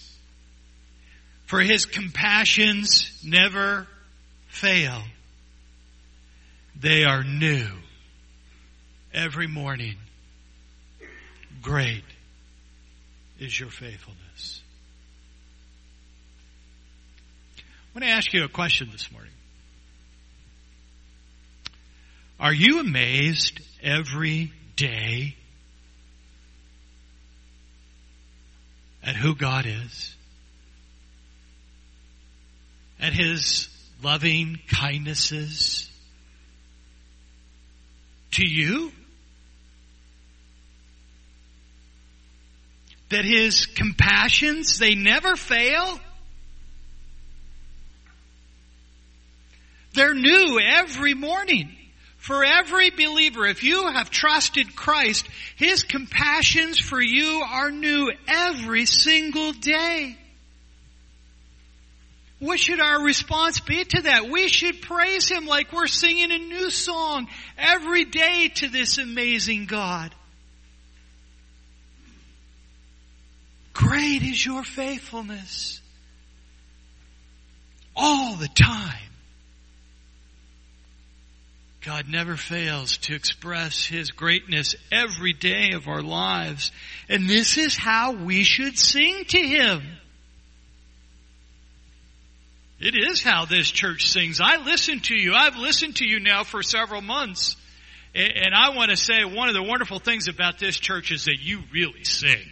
For 1.46 1.60
his 1.60 1.86
compassions 1.86 3.10
never 3.24 3.86
fail. 4.48 5.02
They 6.78 7.04
are 7.04 7.24
new 7.24 7.68
every 9.12 9.48
morning. 9.48 9.96
Great 11.62 12.04
is 13.40 13.58
your 13.58 13.70
faithfulness. 13.70 14.60
I 17.58 17.62
want 17.94 18.04
to 18.04 18.10
ask 18.10 18.32
you 18.32 18.44
a 18.44 18.48
question 18.48 18.90
this 18.92 19.10
morning. 19.10 19.32
Are 22.38 22.52
you 22.52 22.80
amazed 22.80 23.60
every 23.82 24.52
day 24.76 25.34
at 29.02 29.16
who 29.16 29.34
God 29.34 29.66
is? 29.66 30.14
At 33.00 33.14
His 33.14 33.68
loving 34.02 34.60
kindnesses 34.68 35.90
to 38.32 38.44
you? 38.46 38.92
That 43.10 43.24
his 43.24 43.66
compassions, 43.66 44.78
they 44.78 44.94
never 44.94 45.36
fail. 45.36 46.00
They're 49.94 50.14
new 50.14 50.60
every 50.60 51.14
morning. 51.14 51.76
For 52.20 52.44
every 52.44 52.90
believer, 52.90 53.46
if 53.46 53.64
you 53.64 53.88
have 53.88 54.10
trusted 54.10 54.76
Christ, 54.76 55.26
His 55.56 55.82
compassions 55.84 56.78
for 56.78 57.00
you 57.00 57.42
are 57.48 57.70
new 57.70 58.12
every 58.28 58.84
single 58.84 59.52
day. 59.52 60.18
What 62.38 62.60
should 62.60 62.78
our 62.78 63.02
response 63.02 63.60
be 63.60 63.84
to 63.84 64.02
that? 64.02 64.28
We 64.28 64.48
should 64.48 64.82
praise 64.82 65.30
Him 65.30 65.46
like 65.46 65.72
we're 65.72 65.86
singing 65.86 66.30
a 66.30 66.38
new 66.38 66.68
song 66.70 67.26
every 67.56 68.04
day 68.04 68.50
to 68.56 68.68
this 68.68 68.98
amazing 68.98 69.64
God. 69.64 70.14
Great 73.80 74.22
is 74.22 74.44
your 74.44 74.62
faithfulness. 74.62 75.80
All 77.96 78.36
the 78.36 78.48
time. 78.48 79.10
God 81.80 82.06
never 82.06 82.36
fails 82.36 82.98
to 82.98 83.14
express 83.14 83.86
His 83.86 84.10
greatness 84.10 84.74
every 84.92 85.32
day 85.32 85.70
of 85.72 85.88
our 85.88 86.02
lives. 86.02 86.72
And 87.08 87.26
this 87.26 87.56
is 87.56 87.74
how 87.74 88.12
we 88.12 88.44
should 88.44 88.78
sing 88.78 89.24
to 89.28 89.38
Him. 89.38 89.82
It 92.80 92.94
is 92.94 93.22
how 93.22 93.46
this 93.46 93.70
church 93.70 94.10
sings. 94.10 94.42
I 94.42 94.58
listen 94.58 95.00
to 95.00 95.14
you. 95.14 95.32
I've 95.34 95.56
listened 95.56 95.96
to 95.96 96.06
you 96.06 96.20
now 96.20 96.44
for 96.44 96.62
several 96.62 97.00
months. 97.00 97.56
And 98.14 98.54
I 98.54 98.76
want 98.76 98.90
to 98.90 98.96
say 98.96 99.24
one 99.24 99.48
of 99.48 99.54
the 99.54 99.62
wonderful 99.62 100.00
things 100.00 100.28
about 100.28 100.58
this 100.58 100.78
church 100.78 101.12
is 101.12 101.24
that 101.24 101.38
you 101.40 101.60
really 101.72 102.04
sing 102.04 102.46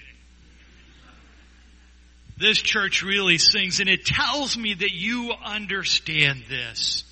this 2.39 2.59
church 2.59 3.03
really 3.03 3.39
sings, 3.39 3.81
and 3.81 3.89
it 3.89 4.05
tells 4.05 4.57
me 4.57 4.75
that 4.75 4.93
you 4.93 5.33
understand 5.45 6.45
this. 6.49 7.05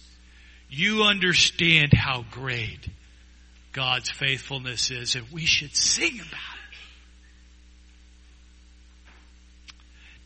You 0.69 1.03
understand 1.03 1.93
how 1.93 2.25
great 2.31 2.89
God's 3.73 4.11
faithfulness 4.11 4.91
is, 4.91 5.17
and 5.17 5.27
we 5.33 5.45
should 5.45 5.77
sing 5.77 6.15
about 6.15 6.31
it. 6.33 6.57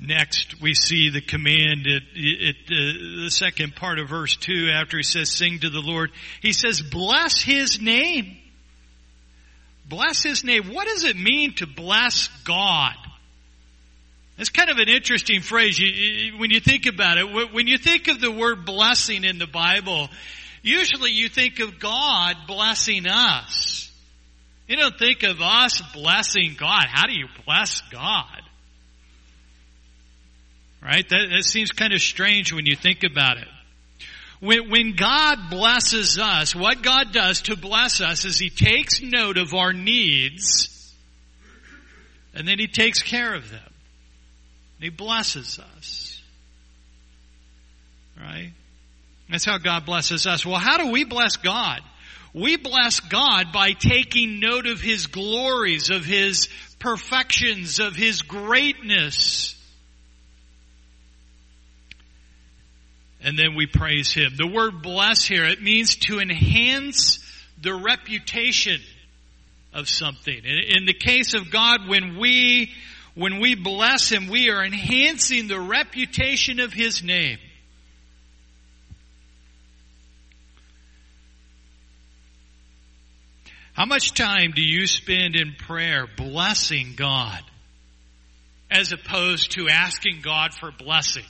Next, 0.07 0.63
we 0.63 0.73
see 0.73 1.11
the 1.11 1.21
command 1.21 1.87
at, 1.87 2.03
uh, 2.03 3.25
the 3.25 3.31
second 3.31 3.77
part 3.77 3.99
of 3.99 4.09
verse 4.09 4.35
2 4.37 4.71
after 4.73 4.97
he 4.97 5.03
says, 5.03 5.31
Sing 5.31 5.59
to 5.61 5.69
the 5.69 5.81
Lord. 5.81 6.11
He 6.41 6.53
says, 6.53 6.81
Bless 6.81 7.43
his 7.43 7.81
name. 7.81 8.39
Bless 9.87 10.23
his 10.23 10.43
name. 10.43 10.73
What 10.73 10.87
does 10.87 11.05
it 11.05 11.17
mean 11.17 11.55
to 11.57 11.67
bless 11.67 12.29
God? 12.45 12.95
It's 14.41 14.49
kind 14.49 14.71
of 14.71 14.79
an 14.79 14.89
interesting 14.89 15.43
phrase 15.43 15.79
when 16.39 16.51
you 16.51 16.61
think 16.61 16.87
about 16.87 17.19
it. 17.19 17.53
When 17.53 17.67
you 17.67 17.77
think 17.77 18.09
of 18.09 18.23
the 18.23 18.31
word 18.31 18.65
blessing 18.65 19.25
in 19.25 19.37
the 19.37 19.47
Bible, 19.47 20.09
usually 20.63 21.11
you 21.11 21.29
think 21.29 21.61
of 21.61 21.79
God 21.79 22.37
blessing 22.47 23.07
us. 23.07 23.93
You 24.67 24.77
don't 24.77 24.99
think 24.99 25.25
of 25.25 25.43
us 25.43 25.83
blessing 25.93 26.57
God. 26.59 26.87
How 26.89 27.07
do 27.07 27.13
you 27.13 27.27
bless 27.45 27.83
God? 27.91 28.41
Right? 30.83 31.07
That, 31.07 31.29
that 31.37 31.45
seems 31.45 31.71
kind 31.71 31.93
of 31.93 32.01
strange 32.01 32.51
when 32.51 32.65
you 32.65 32.77
think 32.77 33.05
about 33.05 33.37
it. 33.37 33.49
When, 34.41 34.71
when 34.71 34.97
God 34.97 35.51
blesses 35.51 36.19
us, 36.19 36.57
what 36.57 36.83
God 36.83 37.13
does 37.13 37.43
to 37.43 37.57
bless 37.57 38.01
us 38.01 38.25
is 38.25 38.39
He 38.39 38.49
takes 38.49 39.03
note 39.03 39.37
of 39.37 39.53
our 39.53 39.75
needs 39.75 40.95
and 42.33 42.49
then 42.49 42.59
He 42.59 42.69
takes 42.69 43.03
care 43.03 43.35
of 43.35 43.51
them. 43.51 43.70
He 44.81 44.89
blesses 44.89 45.59
us. 45.59 46.23
Right? 48.19 48.53
That's 49.31 49.45
how 49.45 49.59
God 49.59 49.87
blesses 49.87 50.27
us. 50.27 50.45
Well, 50.45 50.57
how 50.57 50.79
do 50.79 50.91
we 50.91 51.05
bless 51.05 51.37
God? 51.37 51.81
We 52.33 52.57
bless 52.57 53.01
God 53.01 53.53
by 53.53 53.73
taking 53.73 54.41
note 54.41 54.67
of 54.67 54.81
His 54.81 55.07
glories, 55.07 55.91
of 55.91 56.05
His 56.05 56.49
perfections, 56.79 57.79
of 57.79 57.97
His 57.97 58.23
greatness. 58.23 59.55
And 63.23 63.39
then 63.39 63.55
we 63.55 63.67
praise 63.67 64.13
Him. 64.13 64.33
The 64.37 64.47
word 64.47 64.83
bless 64.83 65.25
here, 65.25 65.45
it 65.45 65.63
means 65.63 65.97
to 65.97 66.21
enhance 66.21 67.19
the 67.61 67.75
reputation 67.75 68.81
of 69.73 69.89
something. 69.89 70.43
In 70.45 70.87
the 70.87 70.95
case 70.95 71.35
of 71.35 71.51
God, 71.51 71.89
when 71.89 72.17
we 72.19 72.73
when 73.21 73.39
we 73.39 73.55
bless 73.55 74.09
Him, 74.09 74.29
we 74.29 74.49
are 74.49 74.65
enhancing 74.65 75.47
the 75.47 75.61
reputation 75.61 76.59
of 76.59 76.73
His 76.73 77.03
name. 77.03 77.39
How 83.75 83.85
much 83.85 84.15
time 84.15 84.53
do 84.53 84.63
you 84.63 84.87
spend 84.87 85.37
in 85.37 85.53
prayer 85.53 86.07
blessing 86.17 86.95
God 86.97 87.43
as 88.71 88.93
opposed 88.93 89.51
to 89.53 89.69
asking 89.69 90.23
God 90.23 90.55
for 90.55 90.73
blessing? 90.73 91.25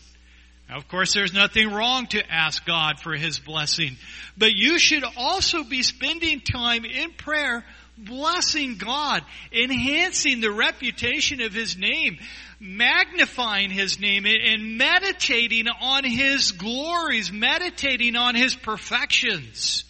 Now, 0.68 0.76
of 0.76 0.87
course, 0.87 1.12
there's 1.12 1.32
nothing 1.35 1.73
wrong 1.73 2.06
to 2.09 2.23
ask 2.30 2.64
God 2.64 3.00
for 3.00 3.16
His 3.16 3.40
blessing, 3.40 3.97
but 4.38 4.52
you 4.52 4.78
should 4.78 5.02
also 5.16 5.64
be 5.64 5.82
spending 5.82 6.40
time 6.40 6.85
in 6.85 7.11
prayer 7.14 7.64
blessing 8.04 8.76
God, 8.76 9.23
enhancing 9.52 10.40
the 10.40 10.50
reputation 10.50 11.40
of 11.40 11.52
His 11.52 11.76
name, 11.76 12.19
magnifying 12.59 13.71
His 13.71 13.99
name, 14.00 14.26
and 14.26 14.76
meditating 14.78 15.66
on 15.69 16.04
His 16.04 16.52
glories, 16.52 17.33
meditating 17.33 18.16
on 18.16 18.35
His 18.35 18.54
perfections. 18.54 19.85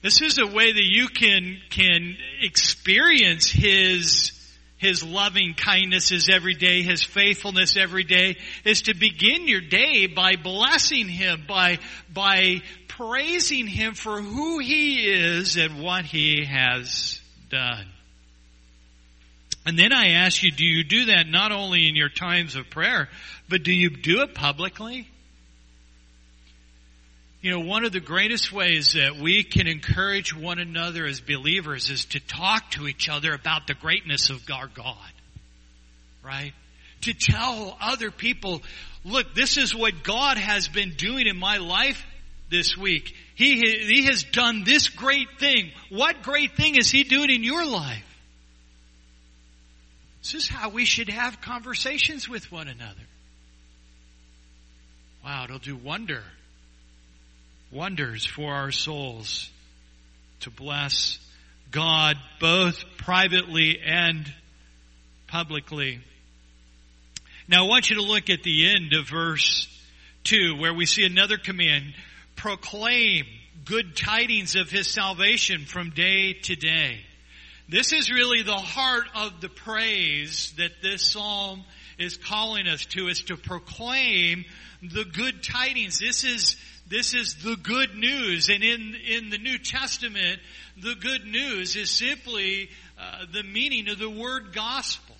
This 0.00 0.22
is 0.22 0.38
a 0.38 0.46
way 0.46 0.72
that 0.72 0.84
you 0.84 1.08
can, 1.08 1.58
can 1.70 2.16
experience 2.40 3.50
His 3.50 4.32
His 4.76 5.02
loving 5.02 5.54
kindness 5.54 6.12
is 6.12 6.28
every 6.28 6.54
day, 6.54 6.82
His 6.82 7.02
faithfulness 7.02 7.76
every 7.76 8.04
day, 8.04 8.36
is 8.64 8.82
to 8.82 8.94
begin 8.94 9.48
your 9.48 9.60
day 9.60 10.06
by 10.06 10.36
blessing 10.36 11.08
Him, 11.08 11.46
by, 11.48 11.80
by 12.14 12.62
praising 12.98 13.68
Him 13.68 13.94
for 13.94 14.20
who 14.20 14.58
He 14.58 15.06
is 15.06 15.56
and 15.56 15.80
what 15.80 16.04
He 16.04 16.44
has 16.44 17.20
done. 17.48 17.86
And 19.64 19.78
then 19.78 19.92
I 19.92 20.12
ask 20.24 20.42
you, 20.42 20.50
do 20.50 20.64
you 20.64 20.82
do 20.82 21.04
that 21.06 21.28
not 21.28 21.52
only 21.52 21.88
in 21.88 21.94
your 21.94 22.08
times 22.08 22.56
of 22.56 22.68
prayer, 22.70 23.08
but 23.48 23.62
do 23.62 23.72
you 23.72 23.90
do 23.90 24.22
it 24.22 24.34
publicly? 24.34 25.06
You 27.40 27.52
know, 27.52 27.60
one 27.60 27.84
of 27.84 27.92
the 27.92 28.00
greatest 28.00 28.52
ways 28.52 28.94
that 28.94 29.16
we 29.16 29.44
can 29.44 29.68
encourage 29.68 30.34
one 30.34 30.58
another 30.58 31.06
as 31.06 31.20
believers 31.20 31.88
is 31.90 32.06
to 32.06 32.20
talk 32.20 32.72
to 32.72 32.88
each 32.88 33.08
other 33.08 33.32
about 33.32 33.68
the 33.68 33.74
greatness 33.74 34.30
of 34.30 34.42
our 34.52 34.66
God. 34.66 35.12
Right? 36.24 36.52
To 37.02 37.14
tell 37.14 37.76
other 37.80 38.10
people, 38.10 38.62
look, 39.04 39.34
this 39.34 39.56
is 39.56 39.72
what 39.72 40.02
God 40.02 40.36
has 40.36 40.66
been 40.66 40.94
doing 40.94 41.28
in 41.28 41.38
my 41.38 41.58
life 41.58 42.04
this 42.50 42.76
week. 42.76 43.14
He, 43.34 43.60
he 43.60 44.04
has 44.06 44.24
done 44.24 44.64
this 44.64 44.88
great 44.88 45.28
thing. 45.38 45.70
What 45.90 46.22
great 46.22 46.56
thing 46.56 46.76
is 46.76 46.90
He 46.90 47.04
doing 47.04 47.30
in 47.30 47.44
your 47.44 47.64
life? 47.64 48.04
This 50.22 50.34
is 50.34 50.48
how 50.48 50.70
we 50.70 50.84
should 50.84 51.08
have 51.08 51.40
conversations 51.40 52.28
with 52.28 52.50
one 52.50 52.68
another. 52.68 53.06
Wow, 55.24 55.44
it'll 55.44 55.58
do 55.58 55.76
wonder 55.76 56.22
wonders 57.70 58.24
for 58.24 58.52
our 58.52 58.70
souls 58.70 59.50
to 60.40 60.50
bless 60.50 61.18
God 61.70 62.16
both 62.40 62.82
privately 62.96 63.78
and 63.84 64.32
publicly. 65.26 66.00
Now 67.46 67.64
I 67.64 67.68
want 67.68 67.90
you 67.90 67.96
to 67.96 68.02
look 68.02 68.30
at 68.30 68.42
the 68.42 68.70
end 68.70 68.92
of 68.94 69.08
verse 69.08 69.68
2 70.24 70.56
where 70.58 70.72
we 70.72 70.86
see 70.86 71.04
another 71.04 71.36
command, 71.36 71.94
proclaim 72.38 73.26
good 73.64 73.96
tidings 73.96 74.56
of 74.56 74.70
His 74.70 74.88
salvation 74.88 75.66
from 75.66 75.90
day 75.90 76.32
to 76.32 76.56
day. 76.56 77.00
This 77.68 77.92
is 77.92 78.10
really 78.10 78.42
the 78.42 78.52
heart 78.52 79.04
of 79.14 79.40
the 79.42 79.50
praise 79.50 80.54
that 80.56 80.70
this 80.80 81.12
psalm 81.12 81.64
is 81.98 82.16
calling 82.16 82.66
us 82.66 82.86
to, 82.86 83.08
is 83.08 83.22
to 83.24 83.36
proclaim 83.36 84.46
the 84.82 85.04
good 85.04 85.42
tidings. 85.42 85.98
This 85.98 86.24
is 86.24 86.56
this 86.88 87.12
is 87.12 87.34
the 87.44 87.56
good 87.56 87.94
news. 87.96 88.48
And 88.48 88.64
in, 88.64 88.94
in 88.94 89.28
the 89.28 89.36
New 89.36 89.58
Testament, 89.58 90.40
the 90.80 90.94
good 90.94 91.26
news 91.26 91.76
is 91.76 91.90
simply 91.90 92.70
uh, 92.98 93.26
the 93.30 93.42
meaning 93.42 93.90
of 93.90 93.98
the 93.98 94.08
word 94.08 94.54
gospel. 94.54 95.14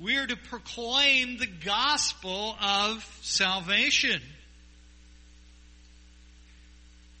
We 0.00 0.16
are 0.16 0.26
to 0.26 0.36
proclaim 0.36 1.38
the 1.38 1.46
gospel 1.46 2.56
of 2.60 3.04
salvation. 3.22 4.20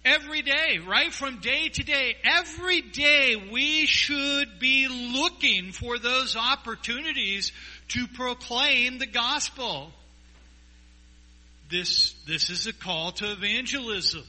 Every 0.06 0.42
day, 0.42 0.78
right 0.86 1.12
from 1.12 1.40
day 1.40 1.68
to 1.68 1.82
day, 1.82 2.16
every 2.22 2.80
day 2.80 3.34
we 3.50 3.86
should 3.86 4.60
be 4.60 4.86
looking 4.86 5.72
for 5.72 5.98
those 5.98 6.36
opportunities 6.36 7.50
to 7.88 8.06
proclaim 8.06 8.98
the 8.98 9.06
gospel 9.06 9.92
this, 11.68 12.12
this 12.26 12.50
is 12.50 12.66
a 12.66 12.72
call 12.72 13.12
to 13.12 13.32
evangelism. 13.32 14.22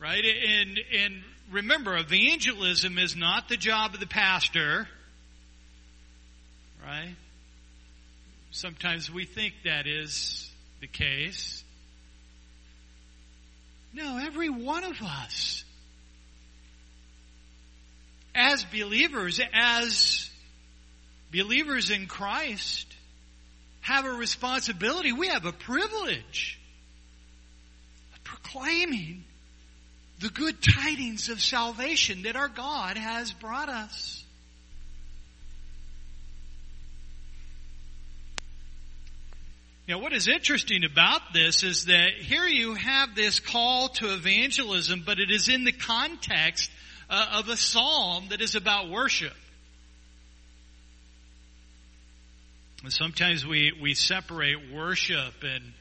Right? 0.00 0.24
And, 0.24 0.80
and 0.98 1.22
remember, 1.50 1.96
evangelism 1.96 2.98
is 2.98 3.16
not 3.16 3.48
the 3.48 3.56
job 3.56 3.94
of 3.94 4.00
the 4.00 4.06
pastor. 4.06 4.88
Right? 6.84 7.14
Sometimes 8.50 9.10
we 9.10 9.24
think 9.24 9.54
that 9.64 9.86
is 9.86 10.50
the 10.80 10.86
case. 10.86 11.64
No, 13.92 14.18
every 14.18 14.50
one 14.50 14.84
of 14.84 15.00
us, 15.02 15.64
as 18.34 18.64
believers, 18.64 19.40
as 19.54 20.28
believers 21.32 21.90
in 21.90 22.06
Christ, 22.06 22.86
have 23.80 24.04
a 24.04 24.10
responsibility. 24.10 25.12
We 25.12 25.28
have 25.28 25.46
a 25.46 25.52
privilege 25.52 26.58
of 28.14 28.24
proclaiming 28.24 29.24
the 30.20 30.28
good 30.28 30.56
tidings 30.62 31.28
of 31.28 31.40
salvation 31.40 32.22
that 32.22 32.36
our 32.36 32.48
God 32.48 32.96
has 32.96 33.32
brought 33.32 33.68
us. 33.68 34.24
Now, 39.88 40.00
what 40.00 40.12
is 40.12 40.26
interesting 40.26 40.82
about 40.82 41.32
this 41.32 41.62
is 41.62 41.84
that 41.84 42.14
here 42.18 42.44
you 42.44 42.74
have 42.74 43.14
this 43.14 43.38
call 43.38 43.88
to 43.90 44.12
evangelism, 44.14 45.04
but 45.06 45.20
it 45.20 45.30
is 45.30 45.48
in 45.48 45.62
the 45.62 45.70
context 45.70 46.70
uh, 47.08 47.26
of 47.34 47.48
a 47.48 47.56
psalm 47.56 48.26
that 48.30 48.40
is 48.40 48.56
about 48.56 48.90
worship. 48.90 49.34
sometimes 52.88 53.44
we, 53.44 53.72
we 53.82 53.94
separate 53.94 54.72
worship 54.72 55.34
and, 55.42 55.72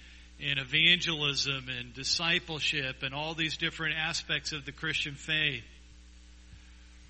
and 0.44 0.58
evangelism 0.58 1.68
and 1.70 1.94
discipleship 1.94 3.04
and 3.04 3.14
all 3.14 3.36
these 3.36 3.58
different 3.58 3.96
aspects 3.96 4.54
of 4.54 4.66
the 4.66 4.72
Christian 4.72 5.14
faith. 5.14 5.64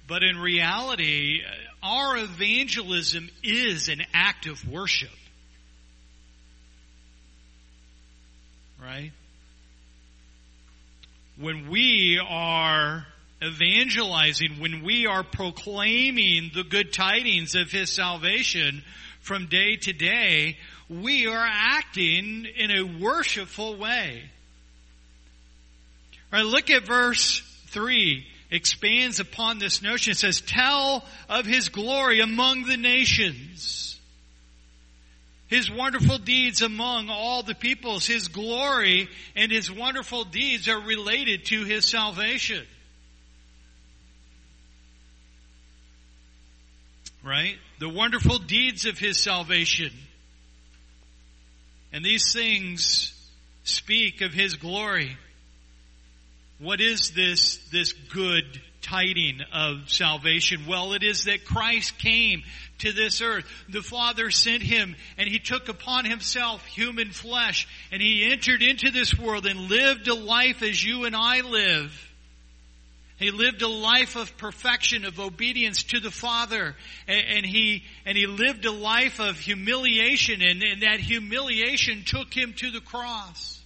But 0.06 0.22
in 0.22 0.38
reality, 0.38 1.40
our 1.82 2.18
evangelism 2.18 3.30
is 3.42 3.88
an 3.88 4.02
act 4.14 4.48
of 4.48 4.70
worship. 4.70 5.10
Right? 8.86 9.12
When 11.40 11.70
we 11.70 12.22
are 12.24 13.06
evangelizing, 13.44 14.60
when 14.60 14.84
we 14.84 15.08
are 15.08 15.24
proclaiming 15.24 16.52
the 16.54 16.64
good 16.64 16.94
tidings 16.94 17.56
of 17.56 17.72
His 17.72 17.90
salvation, 17.92 18.84
from 19.26 19.48
day 19.48 19.76
to 19.76 19.92
day, 19.92 20.58
we 20.88 21.26
are 21.26 21.48
acting 21.50 22.46
in 22.46 22.70
a 22.70 22.84
worshipful 23.00 23.76
way. 23.76 24.22
Right, 26.32 26.46
look 26.46 26.70
at 26.70 26.86
verse 26.86 27.42
3 27.70 28.24
expands 28.52 29.20
upon 29.20 29.58
this 29.58 29.82
notion. 29.82 30.12
It 30.12 30.18
says, 30.18 30.42
tell 30.42 31.04
of 31.28 31.46
his 31.48 31.70
glory 31.70 32.20
among 32.20 32.68
the 32.68 32.78
nations. 32.78 33.95
His 35.48 35.70
wonderful 35.70 36.18
deeds 36.18 36.62
among 36.62 37.10
all 37.10 37.44
the 37.44 37.54
peoples. 37.54 38.06
His 38.06 38.28
glory 38.28 39.08
and 39.36 39.52
his 39.52 39.72
wonderful 39.72 40.24
deeds 40.24 40.68
are 40.68 40.80
related 40.80 41.46
to 41.46 41.64
his 41.64 41.86
salvation. 41.86 42.66
Right? 47.24 47.58
the 47.80 47.90
wonderful 47.90 48.40
deeds 48.40 48.86
of 48.86 48.98
his 48.98 49.18
salvation. 49.18 49.92
And 51.92 52.04
these 52.04 52.34
things 52.34 53.14
speak 53.64 54.22
of 54.22 54.34
his 54.34 54.56
glory. 54.56 55.18
What 56.60 56.80
is 56.80 57.12
this, 57.12 57.58
this 57.72 57.92
good 57.92 58.62
tiding 58.82 59.42
of 59.54 59.90
salvation? 59.90 60.68
Well, 60.68 60.94
it 60.94 61.04
is 61.04 61.26
that 61.26 61.46
Christ 61.46 61.98
came 61.98 62.44
to 62.80 62.92
this 62.92 63.22
earth. 63.22 63.46
The 63.70 63.82
Father 63.82 64.32
sent 64.32 64.62
him 64.62 64.96
and 65.18 65.28
he 65.28 65.40
took 65.40 65.70
upon 65.70 66.06
himself 66.06 66.66
human 66.66 67.12
flesh 67.12 67.68
and 67.92 68.02
he 68.02 68.30
entered 68.32 68.62
into 68.62 68.92
this 68.92 69.18
world 69.18 69.46
and 69.46 69.70
lived 69.70 70.08
a 70.08 70.16
life 70.16 70.62
as 70.62 70.84
you 70.84 71.06
and 71.06 71.16
I 71.16 71.42
live. 71.42 72.12
He 73.18 73.32
lived 73.32 73.62
a 73.62 73.68
life 73.68 74.18
of 74.18 74.36
perfection, 74.38 75.06
of 75.06 75.20
obedience 75.20 75.84
to 75.84 76.02
the 76.02 76.12
Father, 76.12 76.76
and, 77.08 77.26
and 77.38 77.46
he 77.46 77.84
and 78.06 78.18
he 78.18 78.28
lived 78.28 78.66
a 78.66 78.72
life 78.72 79.22
of 79.22 79.40
humiliation, 79.40 80.42
and, 80.42 80.62
and 80.62 80.82
that 80.82 81.00
humiliation 81.00 82.04
took 82.06 82.34
him 82.34 82.54
to 82.58 82.72
the 82.72 82.82
cross. 82.82 83.62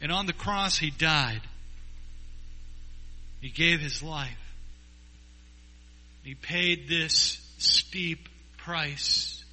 And 0.00 0.10
on 0.10 0.26
the 0.26 0.32
cross, 0.32 0.76
he 0.76 0.90
died. 0.90 1.40
He 3.40 3.48
gave 3.48 3.80
his 3.80 4.02
life. 4.02 4.43
He 6.24 6.34
paid 6.34 6.88
this 6.88 7.38
steep 7.58 8.28
price 8.56 9.44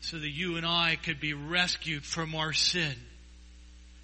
so 0.00 0.18
that 0.18 0.30
you 0.30 0.56
and 0.56 0.64
I 0.64 0.96
could 0.96 1.20
be 1.20 1.34
rescued 1.34 2.04
from 2.04 2.34
our 2.34 2.52
sin 2.52 2.94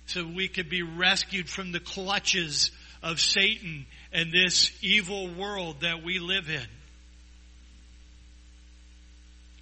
so 0.07 0.25
we 0.25 0.49
could 0.49 0.69
be 0.69 0.83
rescued 0.83 1.49
from 1.49 1.73
the 1.73 1.81
clutches 1.81 2.71
of 3.03 3.21
Satan 3.21 3.87
and 4.13 4.33
this 4.33 4.71
evil 4.81 5.29
world 5.35 5.81
that 5.81 6.03
we 6.05 6.19
live 6.21 6.49
in. 6.49 6.67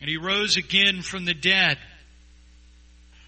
And 0.01 0.11
he 0.11 0.19
rose 0.19 0.59
again 0.59 1.01
from 1.01 1.25
the 1.25 1.35
dead 1.35 1.79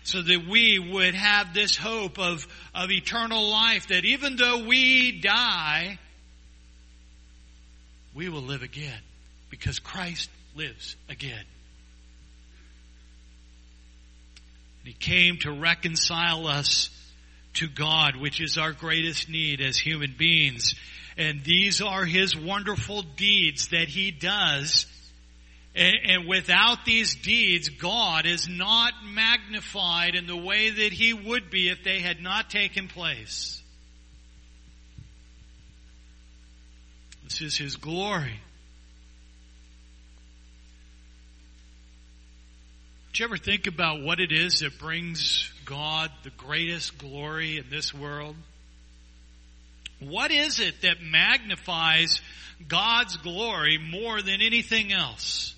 so 0.04 0.20
that 0.20 0.46
we 0.46 0.78
would 0.78 1.14
have 1.14 1.54
this 1.54 1.74
hope 1.74 2.18
of, 2.18 2.46
of 2.74 2.90
eternal 2.90 3.50
life 3.50 3.88
that 3.88 4.04
even 4.04 4.37
though 4.37 4.66
we 4.66 5.18
die, 5.20 5.98
we 8.16 8.31
will 8.31 8.42
live 8.42 8.62
again 8.62 8.98
because 9.50 9.79
Christ 9.79 10.31
lives 10.57 10.96
again. 11.11 11.44
He 14.85 14.94
came 14.94 15.37
to 15.38 15.52
reconcile 15.52 16.46
us 16.46 16.90
to 17.55 17.68
God, 17.68 18.16
which 18.16 18.40
is 18.40 18.57
our 18.57 18.72
greatest 18.72 19.29
need 19.29 19.61
as 19.61 19.76
human 19.76 20.14
beings. 20.16 20.74
And 21.18 21.44
these 21.44 21.83
are 21.83 22.05
His 22.05 22.37
wonderful 22.37 23.02
deeds 23.02 23.68
that 23.68 23.88
He 23.88 24.12
does. 24.12 24.87
And, 25.74 26.26
without 26.26 26.87
these 26.87 27.14
deeds, 27.16 27.68
God 27.68 28.24
is 28.24 28.48
not 28.48 28.94
magnified 29.05 30.14
in 30.14 30.26
the 30.26 30.37
way 30.37 30.70
that 30.70 30.92
He 30.92 31.12
would 31.12 31.50
be 31.50 31.68
if 31.68 31.85
they 31.85 32.00
had 32.00 32.22
not 32.22 32.48
taken 32.48 32.88
place. 32.88 33.62
This 37.27 37.43
is 37.43 37.57
His 37.59 37.77
glory. 37.77 38.41
Do 43.12 43.23
you 43.23 43.29
ever 43.29 43.37
think 43.37 43.67
about 43.67 44.03
what 44.03 44.21
it 44.21 44.31
is 44.31 44.61
that 44.61 44.79
brings 44.79 45.51
God 45.65 46.11
the 46.23 46.31
greatest 46.31 46.99
glory 46.99 47.57
in 47.57 47.65
this 47.69 47.93
world? 47.93 48.37
What 49.99 50.31
is 50.31 50.61
it 50.61 50.83
that 50.83 51.03
magnifies 51.03 52.21
God's 52.69 53.17
glory 53.17 53.79
more 53.79 54.23
than 54.23 54.41
anything 54.41 54.93
else? 54.93 55.55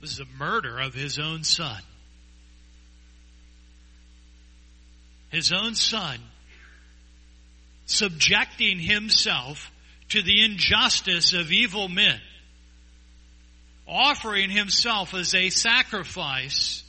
This 0.00 0.12
is 0.12 0.18
the 0.18 0.26
murder 0.38 0.78
of 0.78 0.94
his 0.94 1.18
own 1.18 1.42
son. 1.42 1.80
His 5.30 5.50
own 5.50 5.74
son 5.74 6.18
subjecting 7.86 8.78
himself 8.78 9.70
to 10.10 10.22
the 10.22 10.44
injustice 10.44 11.32
of 11.32 11.52
evil 11.52 11.88
men 11.88 12.20
offering 13.86 14.50
himself 14.50 15.14
as 15.14 15.34
a 15.34 15.50
sacrifice 15.50 16.82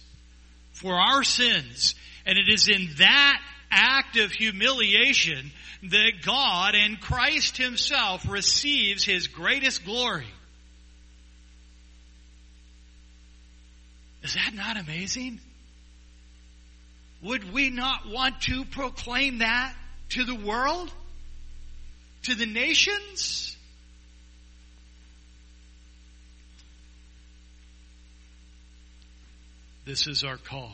for 0.71 0.93
our 0.93 1.23
sins. 1.23 1.95
And 2.25 2.37
it 2.37 2.49
is 2.49 2.67
in 2.67 2.89
that 2.97 3.41
act 3.69 4.17
of 4.17 4.31
humiliation 4.31 5.51
that 5.83 6.11
God 6.23 6.75
and 6.75 6.99
Christ 6.99 7.57
himself 7.57 8.27
receives 8.29 9.03
his 9.03 9.27
greatest 9.27 9.83
glory. 9.83 10.27
Is 14.21 14.35
that 14.35 14.53
not 14.53 14.77
amazing? 14.77 15.41
Would 17.21 17.51
we 17.51 17.69
not 17.69 18.07
want 18.07 18.41
to 18.41 18.63
proclaim 18.65 19.39
that 19.39 19.73
to 20.13 20.23
the 20.23 20.35
world? 20.35 20.91
To 22.23 22.35
the 22.35 22.45
nations? 22.45 23.57
This 29.85 30.05
is 30.05 30.23
our 30.23 30.37
call. 30.37 30.71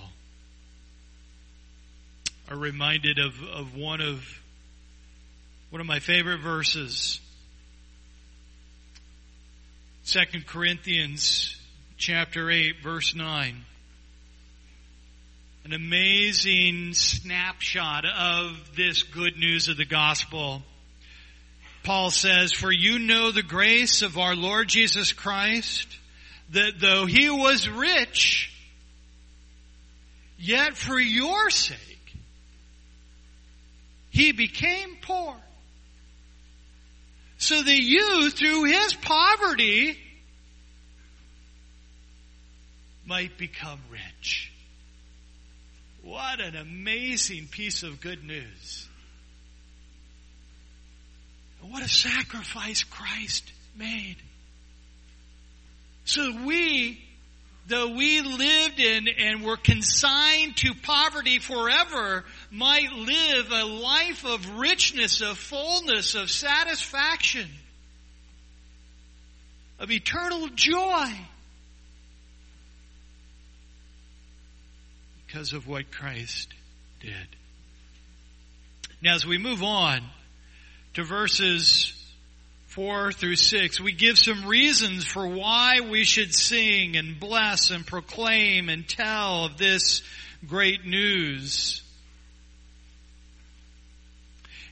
Are 2.50 2.58
reminded 2.58 3.18
of, 3.18 3.34
of 3.44 3.76
one 3.76 4.02
of 4.02 4.24
one 5.70 5.80
of 5.82 5.88
my 5.88 6.00
favorite 6.00 6.42
verses. 6.42 7.20
Second 10.04 10.48
Corinthians 10.48 11.56
chapter 11.98 12.50
8 12.50 12.82
verse 12.84 13.16
9. 13.16 13.64
An 15.70 15.76
amazing 15.76 16.96
snapshot 16.96 18.04
of 18.04 18.76
this 18.76 19.04
good 19.04 19.38
news 19.38 19.68
of 19.68 19.78
the 19.78 19.86
gospel. 19.86 20.64
Paul 21.84 22.10
says, 22.10 22.52
For 22.52 22.72
you 22.72 22.98
know 22.98 23.32
the 23.32 23.44
grace 23.44 24.02
of 24.02 24.18
our 24.18 24.36
Lord 24.36 24.68
Jesus 24.68 25.14
Christ, 25.14 25.86
that 26.54 26.80
though 26.80 27.06
he 27.06 27.30
was 27.30 27.70
rich, 27.70 28.52
Yet 30.40 30.76
for 30.76 31.00
your 31.00 31.52
sake, 31.52 32.16
he 34.10 34.32
became 34.32 34.98
poor. 35.04 35.36
So 37.38 37.62
that 37.62 37.80
you, 37.80 38.32
through 38.32 38.64
his 38.64 38.96
poverty, 38.96 40.00
might 43.06 43.38
become 43.38 43.82
rich. 43.92 44.52
What 46.04 46.40
an 46.40 46.56
amazing 46.56 47.48
piece 47.48 47.84
of 47.84 48.02
good 48.02 48.24
news. 48.24 48.88
What 51.62 51.84
a 51.84 51.90
sacrifice 51.90 52.84
Christ 52.84 53.52
made. 53.76 54.16
So 56.06 56.46
we 56.46 57.00
though 57.70 57.96
we 57.96 58.22
lived 58.22 58.80
in 58.80 59.08
and 59.08 59.44
were 59.44 59.58
consigned 59.58 60.58
to 60.58 60.74
poverty 60.74 61.40
forever, 61.40 62.26
might 62.52 62.92
live 62.92 63.52
a 63.52 63.64
life 63.64 64.26
of 64.26 64.58
richness, 64.58 65.22
of 65.22 65.38
fullness, 65.38 66.16
of 66.16 66.30
satisfaction, 66.30 67.48
of 69.80 69.92
eternal 69.92 70.48
joy. 70.56 71.12
Because 75.32 75.54
of 75.54 75.68
what 75.68 75.92
Christ 75.92 76.52
did. 77.02 77.14
Now 79.00 79.14
as 79.14 79.28
we 79.28 79.38
move 79.38 79.62
on 79.62 80.02
to 80.96 81.04
verses 81.04 81.94
4 82.70 83.12
through 83.12 83.36
6, 83.36 83.80
we 83.80 83.92
give 83.92 84.18
some 84.18 84.48
reasons 84.48 85.06
for 85.06 85.28
why 85.28 85.82
we 85.82 86.04
should 86.04 86.34
sing 86.34 86.98
and 86.98 87.20
bless 87.20 87.70
and 87.70 87.86
proclaim 87.86 88.70
and 88.70 88.90
tell 88.90 89.46
of 89.46 89.58
this 89.58 90.02
great 90.48 90.86
news. 90.86 91.84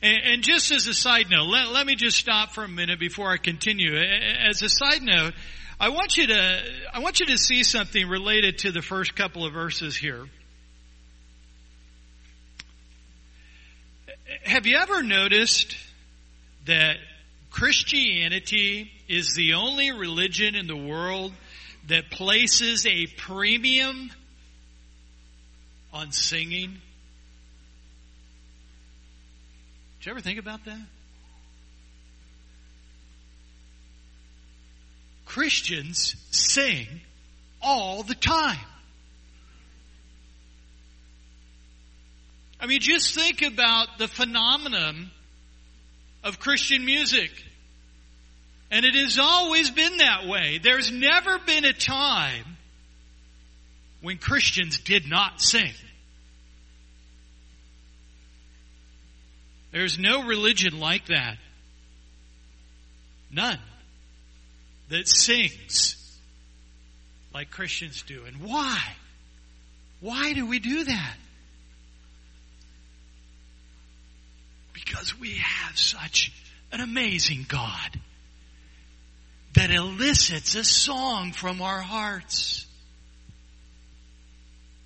And, 0.01 0.43
just 0.43 0.71
as 0.71 0.85
a 0.87 0.93
side 0.93 1.29
note, 1.29 1.47
let, 1.47 1.69
let 1.69 1.85
me 1.87 1.95
just 1.95 2.17
stop 2.17 2.51
for 2.51 2.63
a 2.63 2.67
minute 2.67 2.99
before 2.99 3.31
I 3.31 3.37
continue. 3.37 3.95
As 3.95 4.61
a 4.61 4.69
side 4.69 5.01
note, 5.01 5.33
I 5.79 5.89
want 5.89 6.17
you 6.17 6.27
to, 6.27 6.61
I 6.93 6.99
want 6.99 7.19
you 7.19 7.27
to 7.27 7.37
see 7.37 7.63
something 7.63 8.07
related 8.07 8.59
to 8.59 8.71
the 8.71 8.81
first 8.81 9.15
couple 9.15 9.45
of 9.45 9.53
verses 9.53 9.95
here. 9.95 10.27
Have 14.43 14.65
you 14.65 14.77
ever 14.77 15.03
noticed 15.03 15.75
that 16.65 16.97
Christianity 17.49 18.91
is 19.07 19.33
the 19.35 19.53
only 19.53 19.91
religion 19.91 20.55
in 20.55 20.67
the 20.67 20.75
world 20.75 21.33
that 21.87 22.11
places 22.11 22.85
a 22.85 23.07
premium 23.07 24.11
on 25.93 26.11
singing. 26.11 26.77
Did 29.99 30.05
you 30.05 30.11
ever 30.11 30.21
think 30.21 30.39
about 30.39 30.65
that? 30.65 30.79
Christians 35.25 36.15
sing 36.31 36.87
all 37.61 38.03
the 38.03 38.15
time. 38.15 38.57
I 42.59 42.65
mean, 42.65 42.79
just 42.79 43.13
think 43.13 43.41
about 43.41 43.97
the 43.97 44.07
phenomenon 44.07 45.11
of 46.23 46.39
Christian 46.39 46.85
music. 46.85 47.31
And 48.71 48.83
it 48.85 48.95
has 48.95 49.19
always 49.19 49.69
been 49.69 49.97
that 49.97 50.27
way. 50.27 50.59
There's 50.61 50.91
never 50.91 51.39
been 51.39 51.65
a 51.65 51.73
time 51.73 52.57
when 54.01 54.17
Christians 54.17 54.79
did 54.79 55.07
not 55.07 55.41
sing. 55.41 55.71
There's 59.71 59.99
no 59.99 60.25
religion 60.25 60.79
like 60.79 61.07
that. 61.07 61.37
None 63.31 63.59
that 64.89 65.07
sings 65.07 65.95
like 67.33 67.51
Christians 67.51 68.01
do. 68.03 68.23
And 68.25 68.41
why? 68.41 68.79
Why 69.99 70.33
do 70.33 70.47
we 70.47 70.59
do 70.59 70.85
that? 70.85 71.15
Because 74.85 75.19
we 75.19 75.37
have 75.37 75.75
such 75.75 76.31
an 76.71 76.81
amazing 76.81 77.45
God 77.47 77.99
that 79.55 79.71
elicits 79.71 80.53
a 80.53 80.63
song 80.63 81.31
from 81.31 81.63
our 81.63 81.81
hearts. 81.81 82.67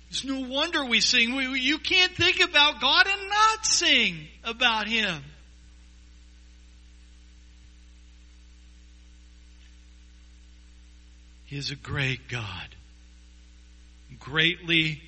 It's 0.08 0.24
no 0.24 0.48
wonder 0.48 0.82
we 0.86 1.00
sing. 1.00 1.34
We, 1.34 1.60
you 1.60 1.78
can't 1.78 2.12
think 2.12 2.40
about 2.40 2.80
God 2.80 3.06
and 3.06 3.28
not 3.28 3.66
sing 3.66 4.28
about 4.44 4.88
Him. 4.88 5.22
He 11.44 11.58
is 11.58 11.70
a 11.70 11.76
great 11.76 12.30
God, 12.30 12.68
greatly 14.18 15.02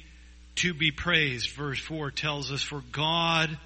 to 0.56 0.74
be 0.74 0.90
praised. 0.90 1.48
Verse 1.52 1.80
4 1.80 2.10
tells 2.10 2.52
us, 2.52 2.62
For 2.62 2.82
God 2.92 3.58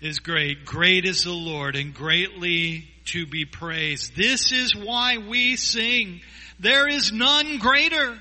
is 0.00 0.18
great. 0.18 0.64
Great 0.64 1.04
is 1.04 1.24
the 1.24 1.32
Lord 1.32 1.76
and 1.76 1.92
greatly 1.94 2.88
to 3.06 3.26
be 3.26 3.44
praised. 3.44 4.16
This 4.16 4.52
is 4.52 4.74
why 4.74 5.18
we 5.18 5.56
sing. 5.56 6.20
There 6.58 6.88
is 6.88 7.12
none 7.12 7.58
greater. 7.58 8.18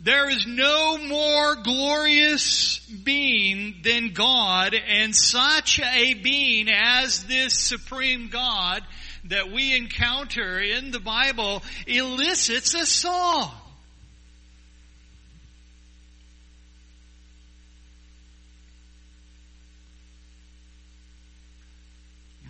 There 0.00 0.30
is 0.30 0.46
no 0.46 0.98
more 0.98 1.56
glorious 1.56 2.78
being 2.78 3.76
than 3.82 4.12
God 4.12 4.74
and 4.74 5.14
such 5.14 5.80
a 5.80 6.14
being 6.14 6.68
as 6.68 7.24
this 7.24 7.54
supreme 7.58 8.28
God 8.28 8.82
that 9.24 9.50
we 9.50 9.76
encounter 9.76 10.60
in 10.60 10.90
the 10.90 11.00
Bible 11.00 11.62
elicits 11.86 12.74
a 12.74 12.86
song. 12.86 13.50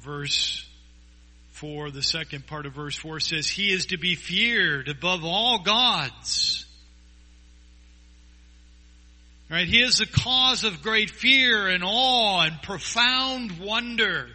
Verse 0.09 0.67
4, 1.51 1.91
the 1.91 2.03
second 2.03 2.47
part 2.47 2.65
of 2.65 2.73
verse 2.73 2.97
4 2.97 3.21
says, 3.21 3.47
He 3.47 3.71
is 3.71 3.85
to 3.87 3.99
be 3.99 4.15
feared 4.15 4.89
above 4.89 5.23
all 5.23 5.59
gods. 5.59 6.65
Right? 9.51 9.69
He 9.69 9.83
is 9.83 9.99
the 9.99 10.07
cause 10.07 10.65
of 10.65 10.81
great 10.81 11.11
fear 11.11 11.69
and 11.69 11.85
awe 11.85 12.41
and 12.47 12.63
profound 12.63 13.59
wonder. 13.59 14.29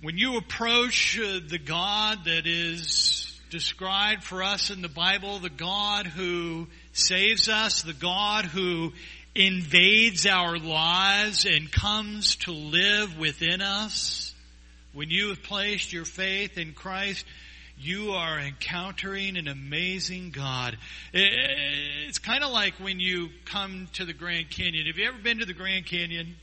When 0.00 0.16
you 0.16 0.36
approach 0.36 1.18
uh, 1.18 1.40
the 1.44 1.58
God 1.58 2.26
that 2.26 2.46
is 2.46 3.36
described 3.50 4.22
for 4.22 4.42
us 4.42 4.70
in 4.70 4.82
the 4.82 4.88
Bible, 4.88 5.38
the 5.38 5.50
God 5.50 6.06
who 6.06 6.66
saves 6.92 7.48
us, 7.48 7.82
the 7.82 7.92
God 7.92 8.44
who 8.44 8.92
invades 9.36 10.26
our 10.26 10.58
lives 10.58 11.44
and 11.44 11.70
comes 11.70 12.36
to 12.36 12.52
live 12.52 13.18
within 13.18 13.60
us, 13.60 14.34
when 14.92 15.10
you 15.10 15.28
have 15.28 15.42
placed 15.42 15.92
your 15.92 16.06
faith 16.06 16.56
in 16.56 16.72
Christ, 16.72 17.26
you 17.78 18.12
are 18.12 18.40
encountering 18.40 19.36
an 19.36 19.46
amazing 19.46 20.30
God. 20.30 20.78
It's 21.12 22.18
kind 22.18 22.42
of 22.42 22.50
like 22.50 22.74
when 22.74 22.98
you 22.98 23.28
come 23.44 23.88
to 23.94 24.06
the 24.06 24.14
Grand 24.14 24.48
Canyon. 24.48 24.86
Have 24.86 24.96
you 24.96 25.06
ever 25.06 25.18
been 25.18 25.40
to 25.40 25.44
the 25.44 25.52
Grand 25.52 25.84
Canyon? 25.84 26.36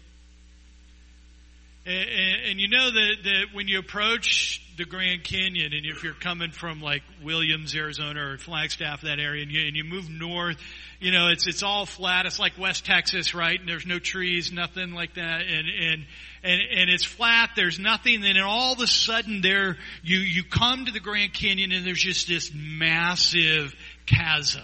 And, 1.86 2.62
you 2.62 2.69
know 2.69 2.91
that, 2.91 3.15
that 3.26 3.46
when 3.52 3.67
you 3.67 3.80
approach 3.80 4.62
the 4.78 4.86
Grand 4.86 5.26
Canyon, 5.26 5.74
and 5.74 5.86
if 5.86 6.02
you're 6.02 6.13
coming 6.13 6.52
from 6.52 6.82
like 6.82 7.04
Williams, 7.22 7.76
Arizona, 7.76 8.26
or 8.26 8.38
Flagstaff, 8.38 9.02
that 9.02 9.19
area, 9.19 9.43
and 9.43 9.52
you, 9.52 9.67
and 9.67 9.76
you 9.76 9.84
move 9.84 10.10
north, 10.10 10.56
you 11.02 11.12
know 11.12 11.28
it's 11.28 11.46
it's 11.46 11.62
all 11.62 11.86
flat. 11.86 12.26
It's 12.26 12.39
like 12.39 12.58
West 12.58 12.86
Texas, 12.86 13.36
right? 13.36 13.60
And 13.60 13.67
there's 13.67 13.86
no 13.86 14.00
trees, 14.00 14.54
nothing 14.54 14.93
like 14.93 15.15
that, 15.15 15.41
and 15.41 15.67
and 15.67 16.06
and, 16.41 16.62
and 16.72 16.89
it's 16.89 17.04
flat. 17.04 17.50
There's 17.58 17.80
nothing. 17.80 18.15
And 18.15 18.24
then 18.24 18.38
all 18.38 18.72
of 18.72 18.80
a 18.80 18.88
sudden, 18.88 19.41
there 19.41 19.78
you 20.04 20.19
you 20.19 20.43
come 20.46 20.86
to 20.86 20.91
the 20.93 21.02
Grand 21.02 21.34
Canyon, 21.34 21.74
and 21.74 21.86
there's 21.86 22.02
just 22.02 22.30
this 22.30 22.50
massive 22.56 23.76
chasm. 24.06 24.63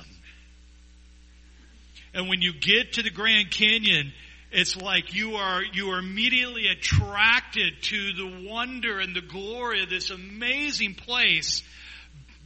And 2.14 2.30
when 2.30 2.42
you 2.42 2.54
get 2.54 2.94
to 2.94 3.04
the 3.04 3.12
Grand 3.12 3.52
Canyon, 3.52 4.14
it's 4.52 4.76
like 4.76 5.14
you 5.14 5.36
are 5.36 5.62
you 5.64 5.92
are 5.92 6.00
immediately 6.00 6.68
attracted 6.68 7.82
to 7.84 8.14
the 8.14 8.48
wonder 8.50 9.00
and 9.00 9.16
the 9.16 9.22
glory 9.22 9.84
of 9.84 9.90
this 9.90 10.10
amazing 10.10 10.96
place, 10.96 11.64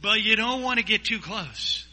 but 0.02 0.20
you 0.20 0.36
don't 0.36 0.62
want 0.62 0.78
to 0.78 0.84
get 0.84 1.04
too 1.04 1.18
close. 1.18 1.86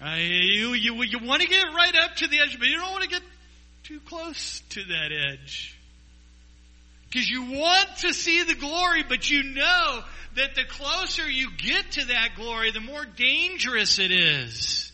Uh, 0.00 0.16
you, 0.16 0.74
you, 0.74 1.02
you 1.04 1.18
want 1.20 1.40
to 1.40 1.48
get 1.48 1.64
right 1.74 1.94
up 2.04 2.16
to 2.16 2.28
the 2.28 2.38
edge, 2.40 2.58
but 2.58 2.68
you 2.68 2.76
don't 2.76 2.92
want 2.92 3.02
to 3.02 3.08
get 3.08 3.22
too 3.82 3.98
close 4.00 4.60
to 4.68 4.84
that 4.84 5.10
edge. 5.10 5.76
Because 7.08 7.28
you 7.28 7.44
want 7.44 7.88
to 7.98 8.12
see 8.12 8.42
the 8.42 8.54
glory, 8.54 9.04
but 9.08 9.30
you 9.30 9.42
know 9.42 10.04
that 10.34 10.54
the 10.54 10.64
closer 10.64 11.28
you 11.28 11.48
get 11.56 11.92
to 11.92 12.04
that 12.06 12.32
glory, 12.36 12.72
the 12.72 12.80
more 12.80 13.06
dangerous 13.06 13.98
it 13.98 14.10
is. 14.10 14.92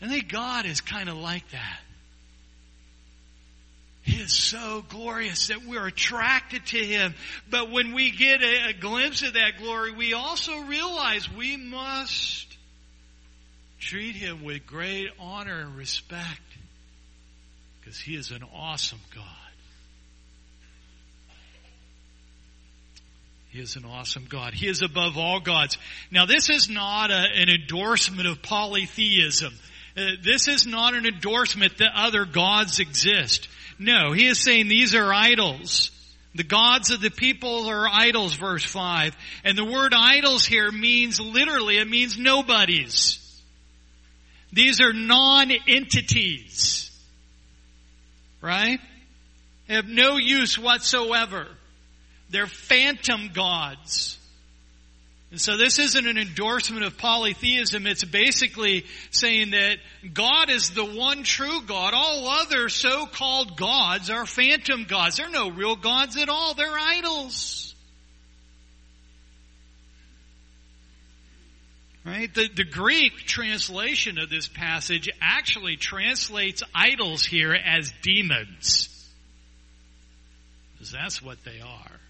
And 0.00 0.10
think 0.10 0.28
God 0.28 0.66
is 0.66 0.80
kind 0.80 1.08
of 1.08 1.16
like 1.16 1.48
that. 1.50 1.80
He 4.02 4.20
is 4.22 4.32
so 4.32 4.84
glorious 4.88 5.48
that 5.48 5.66
we're 5.66 5.86
attracted 5.86 6.64
to 6.66 6.78
Him. 6.78 7.14
But 7.50 7.70
when 7.70 7.94
we 7.94 8.10
get 8.10 8.42
a, 8.42 8.70
a 8.70 8.72
glimpse 8.72 9.22
of 9.22 9.34
that 9.34 9.58
glory, 9.58 9.92
we 9.92 10.14
also 10.14 10.60
realize 10.60 11.28
we 11.30 11.56
must 11.56 12.48
treat 13.78 14.16
him 14.16 14.44
with 14.44 14.66
great 14.66 15.08
honor 15.18 15.60
and 15.60 15.76
respect 15.76 16.42
because 17.80 17.98
he 17.98 18.16
is 18.16 18.30
an 18.30 18.42
awesome 18.54 19.00
God. 19.14 19.24
He 23.50 23.60
is 23.60 23.76
an 23.76 23.84
awesome 23.86 24.26
God. 24.28 24.52
He 24.52 24.68
is 24.68 24.82
above 24.82 25.16
all 25.16 25.40
gods. 25.40 25.78
Now 26.10 26.26
this 26.26 26.50
is 26.50 26.68
not 26.68 27.10
a, 27.10 27.14
an 27.34 27.48
endorsement 27.48 28.28
of 28.28 28.42
polytheism. 28.42 29.54
Uh, 29.96 30.12
this 30.22 30.48
is 30.48 30.66
not 30.66 30.94
an 30.94 31.06
endorsement 31.06 31.78
that 31.78 31.90
other 31.94 32.24
gods 32.24 32.78
exist. 32.78 33.48
No, 33.78 34.12
he 34.12 34.26
is 34.26 34.38
saying 34.38 34.68
these 34.68 34.94
are 34.94 35.12
idols. 35.12 35.90
The 36.34 36.44
gods 36.44 36.90
of 36.90 37.00
the 37.00 37.10
people 37.10 37.68
are 37.68 37.88
idols, 37.88 38.34
verse 38.34 38.64
5. 38.64 39.16
And 39.44 39.56
the 39.56 39.64
word 39.64 39.92
idols 39.96 40.44
here 40.44 40.70
means 40.70 41.20
literally, 41.20 41.78
it 41.78 41.88
means 41.88 42.18
nobodies. 42.18 43.18
These 44.52 44.80
are 44.80 44.92
non-entities. 44.92 46.90
Right? 48.40 48.78
They 49.66 49.74
have 49.74 49.88
no 49.88 50.16
use 50.16 50.58
whatsoever. 50.58 51.46
They're 52.30 52.46
phantom 52.46 53.30
gods. 53.32 54.17
And 55.30 55.38
so 55.40 55.58
this 55.58 55.78
isn't 55.78 56.06
an 56.06 56.16
endorsement 56.16 56.84
of 56.84 56.96
polytheism. 56.96 57.86
It's 57.86 58.04
basically 58.04 58.86
saying 59.10 59.50
that 59.50 59.76
God 60.14 60.48
is 60.48 60.70
the 60.70 60.84
one 60.84 61.22
true 61.22 61.60
God. 61.66 61.92
All 61.92 62.26
other 62.28 62.70
so-called 62.70 63.58
gods 63.58 64.08
are 64.08 64.24
phantom 64.24 64.84
gods. 64.84 65.18
They're 65.18 65.28
no 65.28 65.50
real 65.50 65.76
gods 65.76 66.16
at 66.16 66.30
all. 66.30 66.54
They're 66.54 66.78
idols. 66.78 67.74
Right? 72.06 72.32
The, 72.32 72.48
the 72.48 72.64
Greek 72.64 73.12
translation 73.26 74.18
of 74.18 74.30
this 74.30 74.48
passage 74.48 75.10
actually 75.20 75.76
translates 75.76 76.62
idols 76.74 77.26
here 77.26 77.52
as 77.52 77.92
demons. 78.00 78.88
Because 80.72 80.90
that's 80.90 81.20
what 81.20 81.44
they 81.44 81.60
are. 81.60 82.00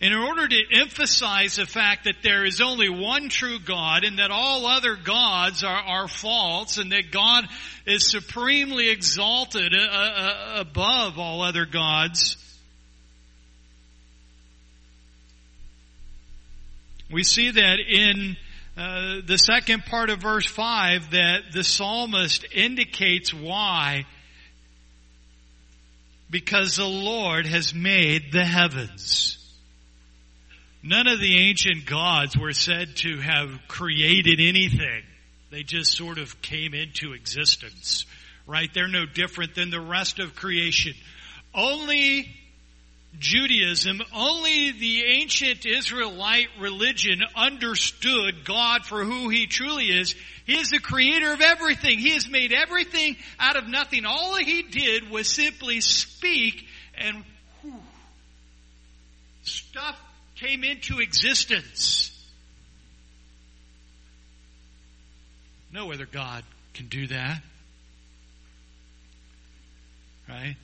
In 0.00 0.12
order 0.12 0.46
to 0.48 0.62
emphasize 0.72 1.56
the 1.56 1.66
fact 1.66 2.04
that 2.04 2.16
there 2.22 2.44
is 2.44 2.60
only 2.60 2.88
one 2.88 3.28
true 3.28 3.58
God 3.58 4.04
and 4.04 4.18
that 4.18 4.30
all 4.30 4.66
other 4.66 4.96
gods 4.96 5.64
are, 5.64 5.70
are 5.76 6.08
false 6.08 6.78
and 6.78 6.92
that 6.92 7.10
God 7.10 7.44
is 7.86 8.10
supremely 8.10 8.90
exalted 8.90 9.72
uh, 9.74 9.78
uh, 9.78 10.54
above 10.58 11.18
all 11.18 11.42
other 11.42 11.64
gods, 11.64 12.36
We 17.14 17.22
see 17.22 17.50
that 17.50 17.78
in 17.78 18.36
uh, 18.76 19.20
the 19.24 19.36
second 19.36 19.84
part 19.84 20.10
of 20.10 20.20
verse 20.20 20.46
5 20.46 21.12
that 21.12 21.52
the 21.52 21.62
psalmist 21.62 22.44
indicates 22.52 23.32
why. 23.32 24.06
Because 26.28 26.74
the 26.74 26.88
Lord 26.88 27.46
has 27.46 27.72
made 27.72 28.32
the 28.32 28.44
heavens. 28.44 29.38
None 30.86 31.06
of 31.06 31.18
the 31.18 31.38
ancient 31.48 31.86
gods 31.86 32.36
were 32.36 32.52
said 32.52 32.96
to 32.96 33.16
have 33.16 33.48
created 33.68 34.38
anything. 34.38 35.02
They 35.50 35.62
just 35.62 35.96
sort 35.96 36.18
of 36.18 36.42
came 36.42 36.74
into 36.74 37.14
existence. 37.14 38.04
Right? 38.46 38.68
They're 38.74 38.86
no 38.86 39.06
different 39.06 39.54
than 39.54 39.70
the 39.70 39.80
rest 39.80 40.18
of 40.18 40.36
creation. 40.36 40.92
Only 41.54 42.28
Judaism, 43.18 44.02
only 44.14 44.72
the 44.72 45.04
ancient 45.06 45.64
Israelite 45.64 46.48
religion 46.60 47.22
understood 47.34 48.44
God 48.44 48.84
for 48.84 49.04
who 49.04 49.30
He 49.30 49.46
truly 49.46 49.86
is. 49.86 50.14
He 50.44 50.58
is 50.58 50.68
the 50.68 50.80
creator 50.80 51.32
of 51.32 51.40
everything. 51.40 51.98
He 51.98 52.10
has 52.10 52.28
made 52.28 52.52
everything 52.52 53.16
out 53.40 53.56
of 53.56 53.66
nothing. 53.66 54.04
All 54.04 54.36
He 54.36 54.60
did 54.60 55.08
was 55.08 55.28
simply 55.28 55.80
speak 55.80 56.66
and 56.98 57.24
whew, 57.62 57.72
stuff 59.44 59.98
came 60.44 60.64
into 60.64 61.00
existence. 61.00 62.10
No 65.72 65.90
other 65.92 66.06
God 66.06 66.44
can 66.74 66.88
do 66.88 67.06
that. 67.08 67.42
Right? 70.28 70.56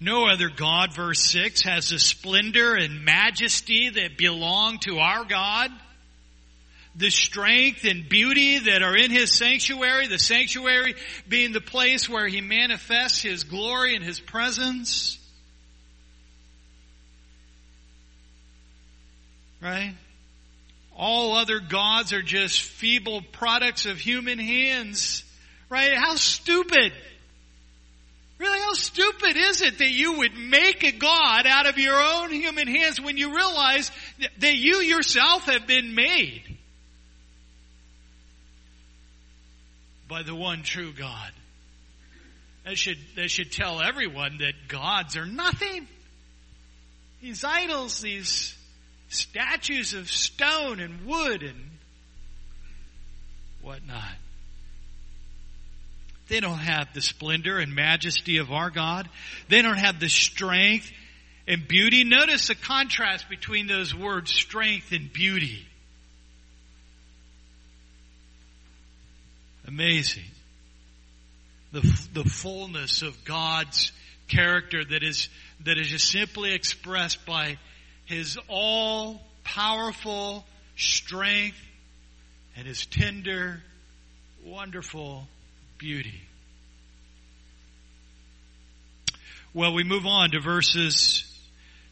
No 0.00 0.26
other 0.26 0.48
God, 0.48 0.94
verse 0.94 1.20
6, 1.20 1.62
has 1.62 1.90
the 1.90 1.98
splendor 1.98 2.74
and 2.74 3.04
majesty 3.04 3.90
that 3.90 4.18
belong 4.18 4.78
to 4.80 4.98
our 4.98 5.24
God. 5.24 5.70
The 6.96 7.10
strength 7.10 7.84
and 7.84 8.08
beauty 8.08 8.58
that 8.58 8.82
are 8.82 8.96
in 8.96 9.10
His 9.10 9.36
sanctuary, 9.36 10.06
the 10.06 10.18
sanctuary 10.18 10.94
being 11.28 11.52
the 11.52 11.60
place 11.60 12.08
where 12.08 12.28
He 12.28 12.40
manifests 12.40 13.22
His 13.22 13.44
glory 13.44 13.96
and 13.96 14.04
His 14.04 14.20
presence. 14.20 15.18
Right? 19.64 19.94
All 20.94 21.34
other 21.34 21.58
gods 21.58 22.12
are 22.12 22.20
just 22.20 22.60
feeble 22.60 23.22
products 23.32 23.86
of 23.86 23.98
human 23.98 24.38
hands. 24.38 25.24
Right? 25.70 25.94
How 25.96 26.16
stupid. 26.16 26.92
Really, 28.36 28.58
how 28.58 28.74
stupid 28.74 29.38
is 29.38 29.62
it 29.62 29.78
that 29.78 29.90
you 29.90 30.18
would 30.18 30.36
make 30.36 30.84
a 30.84 30.92
God 30.92 31.46
out 31.46 31.66
of 31.66 31.78
your 31.78 31.94
own 31.98 32.30
human 32.30 32.68
hands 32.68 33.00
when 33.00 33.16
you 33.16 33.34
realize 33.34 33.90
that 34.38 34.54
you 34.54 34.76
yourself 34.80 35.44
have 35.46 35.66
been 35.66 35.94
made 35.94 36.42
by 40.08 40.22
the 40.22 40.34
one 40.34 40.62
true 40.62 40.92
God? 40.92 41.30
That 42.66 42.76
should, 42.76 42.98
that 43.16 43.30
should 43.30 43.50
tell 43.50 43.80
everyone 43.80 44.38
that 44.38 44.68
gods 44.68 45.16
are 45.16 45.26
nothing. 45.26 45.88
These 47.22 47.44
idols, 47.44 48.02
these 48.02 48.54
statues 49.14 49.94
of 49.94 50.10
stone 50.10 50.80
and 50.80 51.06
wood 51.06 51.42
and 51.42 51.70
whatnot. 53.62 54.02
They 56.28 56.40
don't 56.40 56.58
have 56.58 56.88
the 56.94 57.00
splendor 57.00 57.58
and 57.58 57.74
majesty 57.74 58.38
of 58.38 58.50
our 58.50 58.70
God. 58.70 59.08
They 59.48 59.62
don't 59.62 59.78
have 59.78 60.00
the 60.00 60.08
strength 60.08 60.90
and 61.46 61.68
beauty. 61.68 62.04
Notice 62.04 62.48
the 62.48 62.54
contrast 62.54 63.28
between 63.28 63.66
those 63.66 63.94
words, 63.94 64.32
strength 64.32 64.92
and 64.92 65.12
beauty. 65.12 65.66
Amazing. 69.66 70.24
The, 71.72 71.80
the 72.12 72.24
fullness 72.24 73.02
of 73.02 73.24
God's 73.24 73.92
character 74.28 74.82
that 74.84 75.02
is, 75.02 75.28
that 75.64 75.78
is 75.78 75.88
just 75.88 76.10
simply 76.10 76.54
expressed 76.54 77.26
by 77.26 77.58
His 78.06 78.38
all 78.48 79.20
powerful 79.44 80.44
strength 80.76 81.56
and 82.56 82.66
His 82.66 82.86
tender, 82.86 83.62
wonderful 84.44 85.26
beauty. 85.78 86.20
Well, 89.54 89.72
we 89.72 89.84
move 89.84 90.04
on 90.04 90.32
to 90.32 90.40
verses 90.40 91.24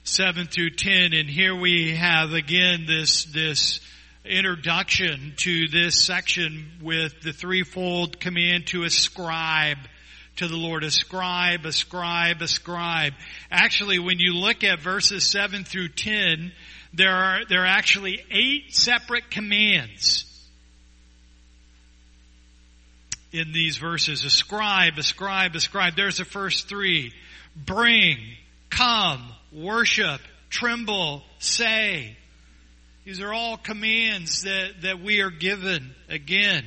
7 0.04 0.48
through 0.48 0.70
10, 0.70 1.12
and 1.12 1.30
here 1.30 1.54
we 1.54 1.94
have 1.94 2.32
again 2.32 2.86
this, 2.86 3.24
this 3.26 3.80
introduction 4.24 5.34
to 5.36 5.68
this 5.68 6.04
section 6.04 6.66
with 6.82 7.20
the 7.22 7.32
threefold 7.32 8.18
command 8.20 8.66
to 8.68 8.82
ascribe 8.82 9.78
to 10.36 10.48
the 10.48 10.56
Lord. 10.56 10.84
Ascribe, 10.84 11.64
ascribe, 11.64 12.42
ascribe. 12.42 13.12
Actually, 13.50 13.98
when 13.98 14.18
you 14.18 14.34
look 14.34 14.64
at 14.64 14.80
verses 14.80 15.24
7 15.26 15.64
through 15.64 15.88
10, 15.88 16.52
there 16.94 17.10
are, 17.10 17.40
there 17.48 17.62
are 17.62 17.66
actually 17.66 18.22
eight 18.30 18.74
separate 18.74 19.30
commands 19.30 20.26
in 23.32 23.52
these 23.52 23.78
verses. 23.78 24.24
Ascribe, 24.24 24.98
ascribe, 24.98 25.54
ascribe. 25.54 25.96
There's 25.96 26.18
the 26.18 26.24
first 26.24 26.68
three. 26.68 27.12
Bring, 27.56 28.18
come, 28.70 29.32
worship, 29.52 30.20
tremble, 30.50 31.22
say. 31.38 32.16
These 33.04 33.20
are 33.20 33.32
all 33.32 33.56
commands 33.56 34.42
that, 34.42 34.82
that 34.82 35.00
we 35.00 35.20
are 35.20 35.30
given 35.30 35.94
again. 36.08 36.64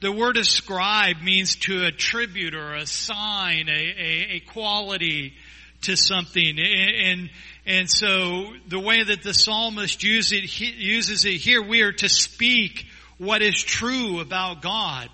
The 0.00 0.12
word 0.12 0.36
ascribe 0.36 1.22
means 1.22 1.56
to 1.56 1.84
attribute 1.84 2.54
or 2.54 2.74
assign 2.74 3.68
a, 3.68 3.72
a, 3.72 4.36
a 4.36 4.40
quality 4.40 5.34
to 5.82 5.96
something. 5.96 6.58
And, 6.58 7.30
and 7.66 7.90
so 7.90 8.52
the 8.68 8.78
way 8.78 9.02
that 9.02 9.22
the 9.22 9.34
psalmist 9.34 10.04
it, 10.04 10.60
uses 10.60 11.24
it 11.24 11.34
here, 11.34 11.62
we 11.62 11.82
are 11.82 11.92
to 11.92 12.08
speak 12.08 12.86
what 13.18 13.42
is 13.42 13.60
true 13.60 14.20
about 14.20 14.62
God. 14.62 15.08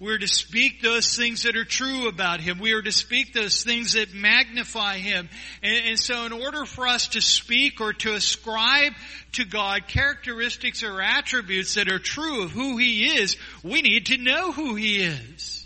We're 0.00 0.18
to 0.18 0.28
speak 0.28 0.82
those 0.82 1.16
things 1.16 1.44
that 1.44 1.56
are 1.56 1.64
true 1.64 2.08
about 2.08 2.40
Him. 2.40 2.58
We 2.58 2.72
are 2.72 2.82
to 2.82 2.90
speak 2.90 3.32
those 3.32 3.62
things 3.62 3.92
that 3.92 4.12
magnify 4.12 4.96
Him. 4.96 5.28
And, 5.62 5.86
and, 5.86 5.98
so 5.98 6.26
in 6.26 6.32
order 6.32 6.64
for 6.64 6.86
us 6.88 7.08
to 7.08 7.20
speak 7.20 7.80
or 7.80 7.92
to 7.92 8.14
ascribe 8.14 8.92
to 9.32 9.44
God 9.44 9.86
characteristics 9.86 10.82
or 10.82 11.00
attributes 11.00 11.74
that 11.74 11.88
are 11.88 12.00
true 12.00 12.42
of 12.42 12.50
who 12.50 12.76
He 12.76 13.18
is, 13.18 13.36
we 13.62 13.82
need 13.82 14.06
to 14.06 14.18
know 14.18 14.50
who 14.50 14.74
He 14.74 14.96
is. 14.96 15.64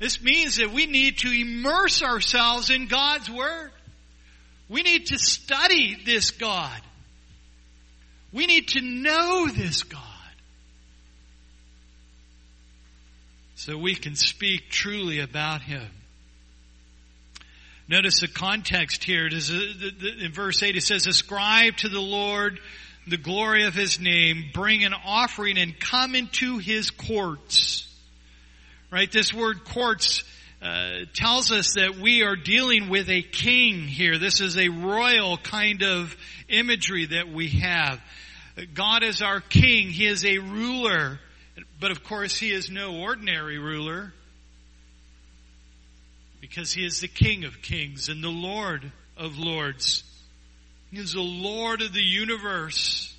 This 0.00 0.20
means 0.20 0.56
that 0.56 0.72
we 0.72 0.86
need 0.86 1.18
to 1.18 1.28
immerse 1.30 2.02
ourselves 2.02 2.70
in 2.70 2.86
God's 2.86 3.30
Word. 3.30 3.70
We 4.68 4.82
need 4.82 5.06
to 5.06 5.18
study 5.18 5.96
this 6.04 6.32
God. 6.32 6.80
We 8.32 8.46
need 8.46 8.68
to 8.68 8.80
know 8.80 9.46
this 9.48 9.84
God. 9.84 10.02
So 13.68 13.76
we 13.76 13.94
can 13.94 14.14
speak 14.14 14.70
truly 14.70 15.20
about 15.20 15.60
Him. 15.60 15.86
Notice 17.86 18.20
the 18.20 18.28
context 18.28 19.04
here. 19.04 19.26
in 19.28 20.32
verse 20.32 20.62
8 20.62 20.76
it 20.76 20.82
says, 20.82 21.06
Ascribe 21.06 21.76
to 21.78 21.90
the 21.90 22.00
Lord 22.00 22.60
the 23.06 23.18
glory 23.18 23.66
of 23.66 23.74
His 23.74 24.00
name, 24.00 24.46
bring 24.54 24.84
an 24.84 24.94
offering 25.04 25.58
and 25.58 25.78
come 25.78 26.14
into 26.14 26.56
His 26.56 26.90
courts. 26.90 27.86
Right? 28.90 29.12
This 29.12 29.34
word 29.34 29.64
courts 29.64 30.24
uh, 30.62 31.00
tells 31.12 31.52
us 31.52 31.74
that 31.74 31.98
we 31.98 32.22
are 32.22 32.36
dealing 32.36 32.88
with 32.88 33.10
a 33.10 33.20
king 33.20 33.82
here. 33.82 34.16
This 34.16 34.40
is 34.40 34.56
a 34.56 34.70
royal 34.70 35.36
kind 35.36 35.82
of 35.82 36.16
imagery 36.48 37.04
that 37.04 37.28
we 37.28 37.48
have. 37.60 38.00
God 38.72 39.02
is 39.04 39.20
our 39.20 39.40
king. 39.40 39.88
He 39.88 40.06
is 40.06 40.24
a 40.24 40.38
ruler. 40.38 41.20
But 41.80 41.90
of 41.90 42.02
course, 42.02 42.36
he 42.36 42.50
is 42.50 42.70
no 42.70 42.96
ordinary 42.96 43.58
ruler 43.58 44.12
because 46.40 46.72
he 46.72 46.84
is 46.84 47.00
the 47.00 47.08
King 47.08 47.44
of 47.44 47.62
kings 47.62 48.08
and 48.08 48.22
the 48.22 48.28
Lord 48.28 48.90
of 49.16 49.38
lords. 49.38 50.02
He 50.90 50.98
is 50.98 51.12
the 51.12 51.20
Lord 51.20 51.82
of 51.82 51.92
the 51.92 52.02
universe. 52.02 53.14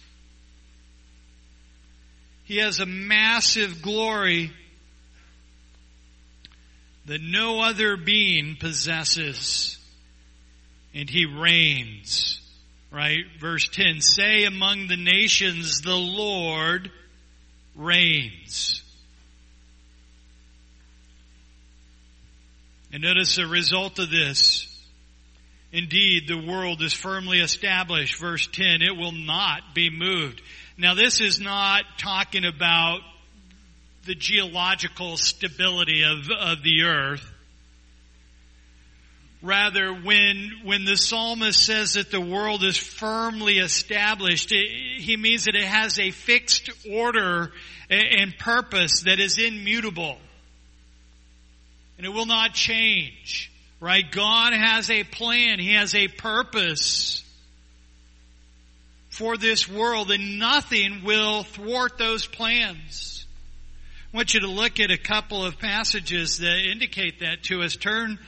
He 2.44 2.58
has 2.58 2.80
a 2.80 2.86
massive 2.86 3.82
glory 3.82 4.52
that 7.06 7.22
no 7.22 7.62
other 7.62 7.96
being 7.96 8.56
possesses. 8.60 9.78
And 10.94 11.10
he 11.10 11.26
reigns. 11.26 12.42
Right? 12.92 13.26
Verse 13.40 13.70
10, 13.70 14.02
say 14.02 14.46
among 14.46 14.88
the 14.88 14.98
nations, 14.98 15.82
the 15.82 15.96
Lord 15.96 16.92
reigns. 17.80 18.84
And 22.92 23.02
notice 23.04 23.36
the 23.36 23.48
result 23.48 24.00
of 24.00 24.10
this. 24.10 24.66
Indeed, 25.72 26.28
the 26.28 26.38
world 26.52 26.82
is 26.82 26.94
firmly 26.94 27.40
established. 27.40 28.20
Verse 28.20 28.48
10, 28.48 28.82
it 28.82 28.98
will 28.98 29.12
not 29.12 29.76
be 29.76 29.90
moved. 29.90 30.42
Now 30.78 30.96
this 30.96 31.22
is 31.22 31.40
not 31.40 31.84
talking 32.00 32.46
about 32.46 33.02
the 34.06 34.16
geological 34.16 35.18
stability 35.18 36.04
of, 36.04 36.30
of 36.32 36.64
the 36.64 36.84
earth. 36.84 37.32
Rather, 39.42 39.94
when, 39.94 40.52
when 40.64 40.84
the 40.84 40.98
psalmist 40.98 41.66
says 41.66 41.94
that 41.94 42.12
the 42.12 42.20
world 42.20 42.64
is 42.64 42.76
firmly 42.76 43.60
established, 43.60 44.52
it, 44.52 45.02
he 45.02 45.16
means 45.16 45.46
that 45.46 45.56
it 45.56 45.64
has 45.64 45.98
a 45.98 46.12
fixed 46.12 46.70
order 46.92 47.54
and 47.90 48.38
purpose 48.38 49.04
that 49.06 49.20
is 49.20 49.38
immutable. 49.38 50.18
And 51.98 52.06
it 52.06 52.10
will 52.10 52.26
not 52.26 52.54
change. 52.54 53.52
Right? 53.80 54.04
God 54.12 54.52
has 54.52 54.90
a 54.92 55.06
plan. 55.06 55.60
He 55.60 55.74
has 55.74 55.96
a 55.96 56.10
purpose 56.10 57.24
for 59.10 59.38
this 59.38 59.68
world 59.68 60.12
and 60.12 60.38
nothing 60.38 61.04
will 61.04 61.44
thwart 61.44 61.98
those 61.98 62.26
plans. 62.26 63.26
I 64.14 64.18
want 64.18 64.34
you 64.34 64.42
to 64.42 64.48
look 64.48 64.80
at 64.80 64.92
a 64.92 64.98
couple 64.98 65.46
of 65.46 65.60
passages 65.60 66.40
that 66.40 66.58
indicate 66.58 67.20
that 67.20 67.44
to 67.44 67.62
us. 67.62 67.76
Turn 67.76 68.20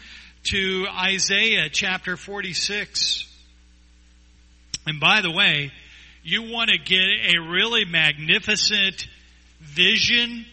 to 0.43 0.87
Isaiah 0.89 1.69
chapter 1.69 2.17
46. 2.17 3.27
And 4.87 4.99
by 4.99 5.21
the 5.21 5.31
way, 5.31 5.71
you 6.23 6.51
want 6.51 6.69
to 6.69 6.77
get 6.77 7.35
a 7.35 7.39
really 7.39 7.85
magnificent 7.85 9.07
vision 9.59 10.45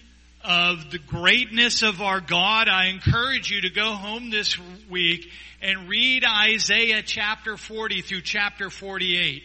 of 0.45 0.91
the 0.91 0.99
greatness 0.99 1.83
of 1.83 2.01
our 2.01 2.21
God, 2.21 2.69
I 2.69 2.87
encourage 2.87 3.51
you 3.51 3.63
to 3.63 3.71
go 3.71 3.93
home 3.93 4.31
this 4.31 4.57
week 4.89 5.31
and 5.61 5.89
read 5.89 6.25
Isaiah 6.25 7.03
chapter 7.03 7.57
40 7.57 8.03
through 8.03 8.21
chapter 8.23 8.71
48. 8.71 9.43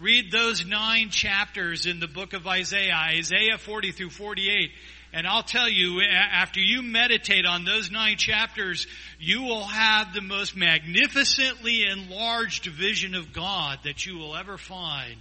Read 0.00 0.32
those 0.32 0.66
nine 0.66 1.10
chapters 1.10 1.86
in 1.86 2.00
the 2.00 2.08
book 2.08 2.32
of 2.32 2.46
Isaiah, 2.46 2.94
Isaiah 2.94 3.58
40 3.58 3.92
through 3.92 4.10
48. 4.10 4.70
And 5.16 5.28
I'll 5.28 5.44
tell 5.44 5.68
you, 5.68 6.00
after 6.02 6.58
you 6.58 6.82
meditate 6.82 7.46
on 7.46 7.64
those 7.64 7.88
nine 7.88 8.16
chapters, 8.16 8.88
you 9.20 9.44
will 9.44 9.62
have 9.62 10.12
the 10.12 10.20
most 10.20 10.56
magnificently 10.56 11.84
enlarged 11.84 12.66
vision 12.66 13.14
of 13.14 13.32
God 13.32 13.78
that 13.84 14.04
you 14.04 14.18
will 14.18 14.34
ever 14.34 14.58
find 14.58 15.20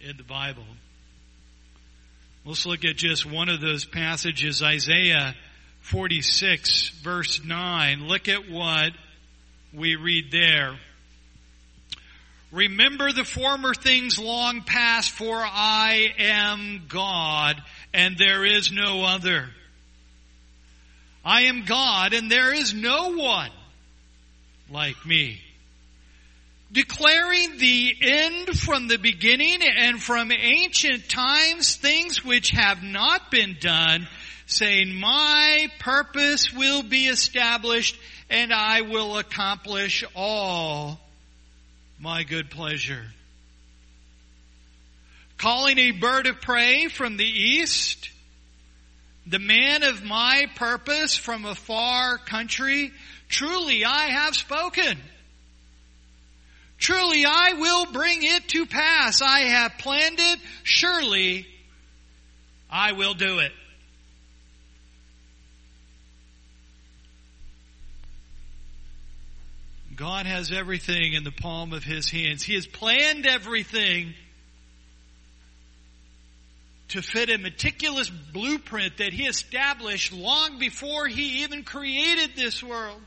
in 0.00 0.16
the 0.16 0.24
Bible. 0.24 0.64
Let's 2.44 2.66
look 2.66 2.84
at 2.84 2.96
just 2.96 3.24
one 3.30 3.48
of 3.48 3.60
those 3.60 3.84
passages, 3.84 4.60
Isaiah 4.60 5.36
46 5.82 6.88
verse 7.00 7.44
9. 7.44 8.08
Look 8.08 8.26
at 8.26 8.50
what 8.50 8.90
we 9.72 9.94
read 9.94 10.32
there. 10.32 10.76
Remember 12.54 13.10
the 13.10 13.24
former 13.24 13.74
things 13.74 14.16
long 14.16 14.62
past, 14.62 15.10
for 15.10 15.42
I 15.44 16.14
am 16.18 16.82
God, 16.88 17.60
and 17.94 18.18
there 18.18 18.44
is 18.44 18.70
no 18.70 19.02
other. 19.04 19.48
I 21.24 21.42
am 21.42 21.64
God, 21.64 22.12
and 22.12 22.30
there 22.30 22.52
is 22.52 22.74
no 22.74 23.16
one 23.16 23.50
like 24.70 25.06
me 25.06 25.40
declaring 26.74 27.56
the 27.58 27.94
end 28.02 28.58
from 28.58 28.88
the 28.88 28.98
beginning 28.98 29.62
and 29.62 30.02
from 30.02 30.32
ancient 30.32 31.08
times, 31.08 31.76
things 31.76 32.24
which 32.24 32.50
have 32.50 32.82
not 32.82 33.30
been 33.30 33.56
done, 33.60 34.08
saying, 34.46 34.92
my 34.92 35.68
purpose 35.78 36.52
will 36.52 36.82
be 36.82 37.06
established 37.06 37.96
and 38.28 38.52
I 38.52 38.80
will 38.80 39.18
accomplish 39.18 40.02
all 40.16 40.98
my 42.00 42.24
good 42.24 42.50
pleasure. 42.50 43.04
Calling 45.36 45.78
a 45.78 45.90
bird 45.90 46.26
of 46.26 46.40
prey 46.40 46.88
from 46.88 47.16
the 47.16 47.24
east, 47.24 48.08
the 49.26 49.38
man 49.38 49.82
of 49.82 50.04
my 50.04 50.46
purpose 50.54 51.16
from 51.16 51.44
a 51.44 51.54
far 51.54 52.18
country, 52.18 52.92
truly 53.28 53.84
I 53.84 54.06
have 54.06 54.34
spoken. 54.36 54.98
Truly 56.78 57.24
I 57.24 57.54
will 57.54 57.86
bring 57.86 58.22
it 58.22 58.48
to 58.48 58.66
pass. 58.66 59.22
I 59.22 59.40
have 59.40 59.78
planned 59.78 60.18
it. 60.18 60.38
Surely 60.62 61.46
I 62.68 62.92
will 62.92 63.14
do 63.14 63.38
it. 63.38 63.52
God 69.96 70.26
has 70.26 70.50
everything 70.50 71.12
in 71.12 71.22
the 71.22 71.30
palm 71.30 71.72
of 71.72 71.84
His 71.84 72.10
hands. 72.10 72.42
He 72.42 72.54
has 72.54 72.66
planned 72.66 73.26
everything 73.26 74.14
to 76.94 77.02
fit 77.02 77.28
a 77.28 77.38
meticulous 77.38 78.08
blueprint 78.08 78.98
that 78.98 79.12
He 79.12 79.26
established 79.26 80.12
long 80.12 80.60
before 80.60 81.08
He 81.08 81.42
even 81.42 81.64
created 81.64 82.30
this 82.36 82.62
world. 82.62 83.00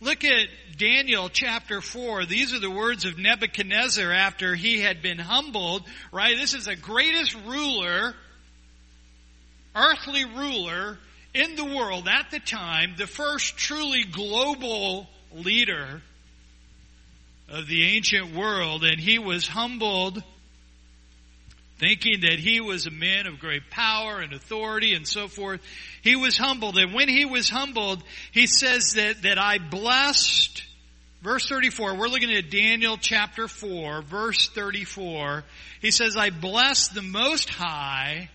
Look 0.00 0.22
at 0.24 0.46
Daniel 0.76 1.28
chapter 1.28 1.80
4. 1.80 2.26
These 2.26 2.54
are 2.54 2.60
the 2.60 2.70
words 2.70 3.06
of 3.06 3.18
Nebuchadnezzar 3.18 4.12
after 4.12 4.54
he 4.54 4.78
had 4.78 5.02
been 5.02 5.18
humbled, 5.18 5.82
right? 6.12 6.36
This 6.36 6.54
is 6.54 6.66
the 6.66 6.76
greatest 6.76 7.34
ruler, 7.44 8.14
earthly 9.74 10.24
ruler 10.24 10.98
in 11.34 11.56
the 11.56 11.64
world 11.64 12.06
at 12.06 12.30
the 12.30 12.38
time, 12.38 12.94
the 12.96 13.08
first 13.08 13.56
truly 13.56 14.04
global 14.04 15.08
leader 15.32 16.02
of 17.48 17.66
the 17.66 17.96
ancient 17.96 18.32
world, 18.32 18.84
and 18.84 19.00
he 19.00 19.18
was 19.18 19.48
humbled 19.48 20.22
thinking 21.78 22.20
that 22.20 22.38
he 22.38 22.60
was 22.60 22.86
a 22.86 22.90
man 22.90 23.26
of 23.26 23.38
great 23.38 23.70
power 23.70 24.20
and 24.20 24.32
authority 24.32 24.94
and 24.94 25.06
so 25.06 25.28
forth. 25.28 25.60
He 26.02 26.16
was 26.16 26.38
humbled. 26.38 26.78
And 26.78 26.94
when 26.94 27.08
he 27.08 27.24
was 27.24 27.48
humbled, 27.48 28.02
he 28.32 28.46
says 28.46 28.92
that, 28.92 29.22
that 29.22 29.38
I 29.38 29.58
blessed, 29.58 30.62
verse 31.22 31.48
34, 31.48 31.96
we're 31.96 32.08
looking 32.08 32.32
at 32.32 32.50
Daniel 32.50 32.96
chapter 32.96 33.48
4, 33.48 34.02
verse 34.02 34.48
34. 34.48 35.44
He 35.80 35.90
says, 35.90 36.16
I 36.16 36.30
blessed 36.30 36.94
the 36.94 37.02
Most 37.02 37.50
High 37.50 38.30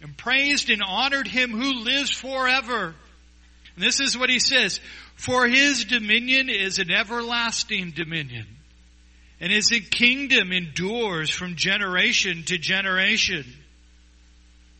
and 0.00 0.16
praised 0.16 0.70
and 0.70 0.82
honored 0.82 1.28
him 1.28 1.50
who 1.50 1.84
lives 1.84 2.10
forever. 2.10 2.94
And 3.76 3.84
this 3.84 4.00
is 4.00 4.18
what 4.18 4.30
he 4.30 4.40
says, 4.40 4.80
for 5.16 5.46
his 5.46 5.84
dominion 5.84 6.48
is 6.48 6.78
an 6.78 6.90
everlasting 6.90 7.92
dominion 7.92 8.46
and 9.42 9.50
his 9.50 9.70
kingdom 9.90 10.52
endures 10.52 11.28
from 11.28 11.56
generation 11.56 12.44
to 12.44 12.56
generation. 12.56 13.44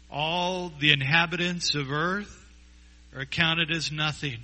All 0.09 0.73
the 0.79 0.93
inhabitants 0.93 1.75
of 1.75 1.91
earth 1.91 2.47
are 3.17 3.25
counted 3.25 3.73
as 3.73 3.91
nothing. 3.91 4.39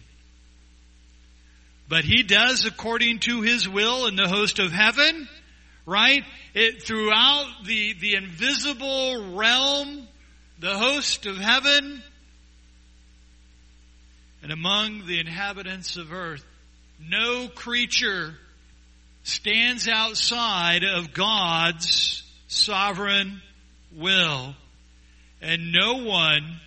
But 1.89 2.05
he 2.05 2.25
does 2.25 2.67
according 2.67 3.21
to 3.21 3.43
his 3.43 3.69
will 3.69 4.09
in 4.09 4.17
the 4.17 4.27
host 4.27 4.59
of 4.59 4.73
heaven, 4.73 5.29
right? 5.87 6.25
It, 6.53 6.83
throughout 6.83 7.47
the, 7.65 7.93
the 7.93 8.17
invisible 8.17 9.37
realm, 9.37 10.09
the 10.59 10.77
host 10.77 11.27
of 11.27 11.37
heaven, 11.37 12.03
and 14.43 14.51
among 14.51 15.07
the 15.07 15.21
inhabitants 15.21 15.97
of 15.97 16.13
earth, 16.13 16.45
no 16.99 17.47
creature 17.47 18.35
stands 19.29 19.87
outside 19.89 20.85
of 20.85 21.13
God's 21.13 22.23
sovereign 22.49 23.43
will. 23.95 24.55
And 25.41 25.73
no 25.73 26.03
one, 26.03 26.61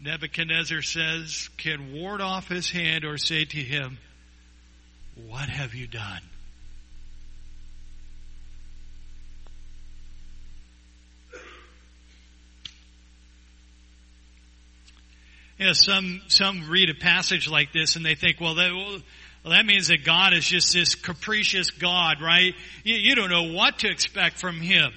Nebuchadnezzar 0.00 0.82
says, 0.82 1.48
can 1.56 1.92
ward 1.92 2.20
off 2.20 2.48
his 2.48 2.70
hand 2.70 3.04
or 3.04 3.18
say 3.18 3.44
to 3.44 3.58
him, 3.58 3.98
What 5.28 5.48
have 5.48 5.74
you 5.74 5.86
done? 5.86 6.20
You 15.58 15.68
know, 15.68 15.72
some 15.74 16.22
some 16.26 16.68
read 16.68 16.90
a 16.90 16.94
passage 16.94 17.48
like 17.48 17.72
this 17.72 17.94
and 17.94 18.04
they 18.04 18.16
think, 18.16 18.40
well, 18.40 18.56
that, 18.56 18.72
well 18.74 18.98
well, 19.42 19.52
that 19.52 19.66
means 19.66 19.88
that 19.88 20.04
God 20.04 20.34
is 20.34 20.44
just 20.46 20.72
this 20.72 20.94
capricious 20.94 21.70
God, 21.70 22.22
right? 22.22 22.54
You, 22.84 22.94
you 22.94 23.14
don't 23.16 23.30
know 23.30 23.52
what 23.52 23.80
to 23.80 23.90
expect 23.90 24.38
from 24.38 24.60
Him. 24.60 24.92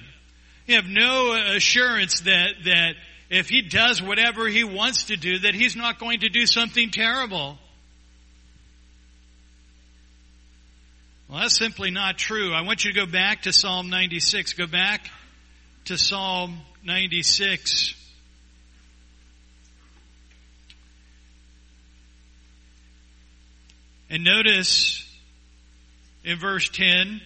You 0.66 0.76
have 0.76 0.86
no 0.86 1.34
assurance 1.56 2.20
that, 2.20 2.50
that 2.64 2.94
if 3.28 3.48
He 3.48 3.62
does 3.62 4.00
whatever 4.00 4.46
He 4.48 4.62
wants 4.62 5.06
to 5.06 5.16
do, 5.16 5.40
that 5.40 5.54
He's 5.54 5.74
not 5.74 5.98
going 5.98 6.20
to 6.20 6.28
do 6.28 6.46
something 6.46 6.90
terrible. 6.90 7.58
Well, 11.28 11.40
that's 11.40 11.58
simply 11.58 11.90
not 11.90 12.16
true. 12.16 12.52
I 12.52 12.60
want 12.62 12.84
you 12.84 12.92
to 12.92 13.00
go 13.00 13.06
back 13.06 13.42
to 13.42 13.52
Psalm 13.52 13.90
96. 13.90 14.52
Go 14.52 14.68
back 14.68 15.10
to 15.86 15.98
Psalm 15.98 16.60
96. 16.84 18.05
And 24.08 24.24
notice 24.24 25.02
in 26.24 26.38
verse 26.38 26.68
10 26.68 27.20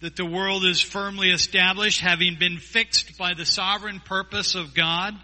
that 0.00 0.16
the 0.16 0.26
world 0.26 0.64
is 0.64 0.80
firmly 0.80 1.30
established, 1.30 2.00
having 2.00 2.36
been 2.38 2.58
fixed 2.58 3.16
by 3.16 3.34
the 3.34 3.46
sovereign 3.46 4.00
purpose 4.00 4.54
of 4.54 4.74
God. 4.74 5.14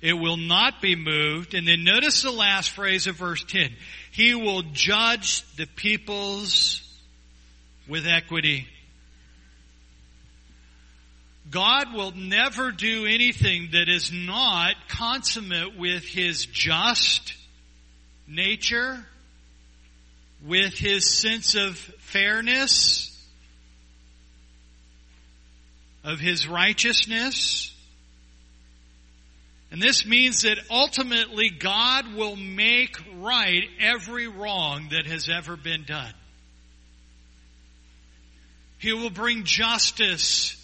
It 0.00 0.14
will 0.14 0.38
not 0.38 0.80
be 0.80 0.96
moved. 0.96 1.54
And 1.54 1.68
then 1.68 1.84
notice 1.84 2.22
the 2.22 2.32
last 2.32 2.70
phrase 2.70 3.06
of 3.06 3.16
verse 3.16 3.44
10. 3.44 3.70
He 4.10 4.34
will 4.34 4.62
judge 4.72 5.42
the 5.56 5.66
peoples 5.66 6.82
with 7.86 8.06
equity. 8.06 8.66
God 11.50 11.92
will 11.94 12.12
never 12.12 12.72
do 12.72 13.04
anything 13.06 13.68
that 13.72 13.88
is 13.88 14.10
not 14.10 14.74
consummate 14.88 15.76
with 15.76 16.04
His 16.04 16.46
just 16.46 17.34
nature 18.26 19.06
with 20.44 20.74
his 20.74 21.08
sense 21.08 21.54
of 21.54 21.76
fairness, 21.98 23.08
of 26.04 26.18
his 26.18 26.48
righteousness. 26.48 27.74
And 29.70 29.80
this 29.80 30.04
means 30.04 30.42
that 30.42 30.58
ultimately 30.70 31.48
God 31.48 32.14
will 32.14 32.36
make 32.36 32.96
right 33.18 33.64
every 33.80 34.28
wrong 34.28 34.88
that 34.90 35.06
has 35.06 35.28
ever 35.28 35.56
been 35.56 35.84
done. 35.84 36.12
He 38.78 38.92
will 38.92 39.10
bring 39.10 39.44
justice 39.44 40.56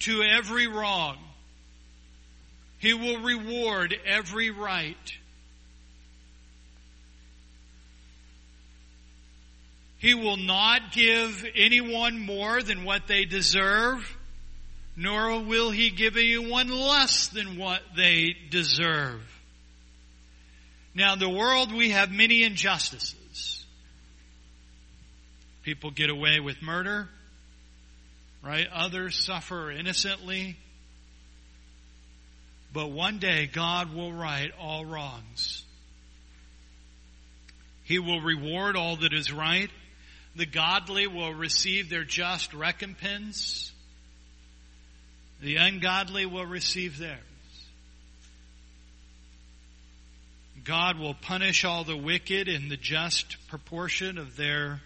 to 0.00 0.22
every 0.22 0.66
wrong. 0.66 1.16
He 2.78 2.92
will 2.92 3.22
reward 3.22 3.94
every 4.04 4.50
right. 4.50 4.96
He 10.02 10.14
will 10.14 10.36
not 10.36 10.90
give 10.90 11.46
anyone 11.54 12.18
more 12.18 12.60
than 12.60 12.82
what 12.82 13.06
they 13.06 13.24
deserve, 13.24 14.18
nor 14.96 15.44
will 15.44 15.70
he 15.70 15.90
give 15.90 16.16
anyone 16.16 16.68
less 16.70 17.28
than 17.28 17.56
what 17.56 17.82
they 17.96 18.34
deserve. 18.50 19.20
Now, 20.92 21.12
in 21.12 21.20
the 21.20 21.28
world, 21.28 21.72
we 21.72 21.90
have 21.90 22.10
many 22.10 22.42
injustices. 22.42 23.64
People 25.62 25.92
get 25.92 26.10
away 26.10 26.40
with 26.40 26.60
murder, 26.62 27.08
right? 28.42 28.66
Others 28.72 29.14
suffer 29.14 29.70
innocently. 29.70 30.56
But 32.72 32.90
one 32.90 33.20
day, 33.20 33.46
God 33.46 33.94
will 33.94 34.12
right 34.12 34.50
all 34.58 34.84
wrongs. 34.84 35.62
He 37.84 38.00
will 38.00 38.20
reward 38.20 38.74
all 38.74 38.96
that 38.96 39.12
is 39.12 39.32
right 39.32 39.70
the 40.34 40.46
godly 40.46 41.06
will 41.06 41.32
receive 41.32 41.90
their 41.90 42.04
just 42.04 42.54
recompense. 42.54 43.72
The 45.40 45.56
ungodly 45.56 46.26
will 46.26 46.46
receive 46.46 46.98
theirs. 46.98 47.18
God 50.64 50.98
will 50.98 51.14
punish 51.14 51.64
all 51.64 51.82
the 51.82 51.96
wicked 51.96 52.46
in 52.46 52.68
the 52.68 52.76
just 52.76 53.36
proportion 53.48 54.16
of 54.16 54.36
their 54.36 54.80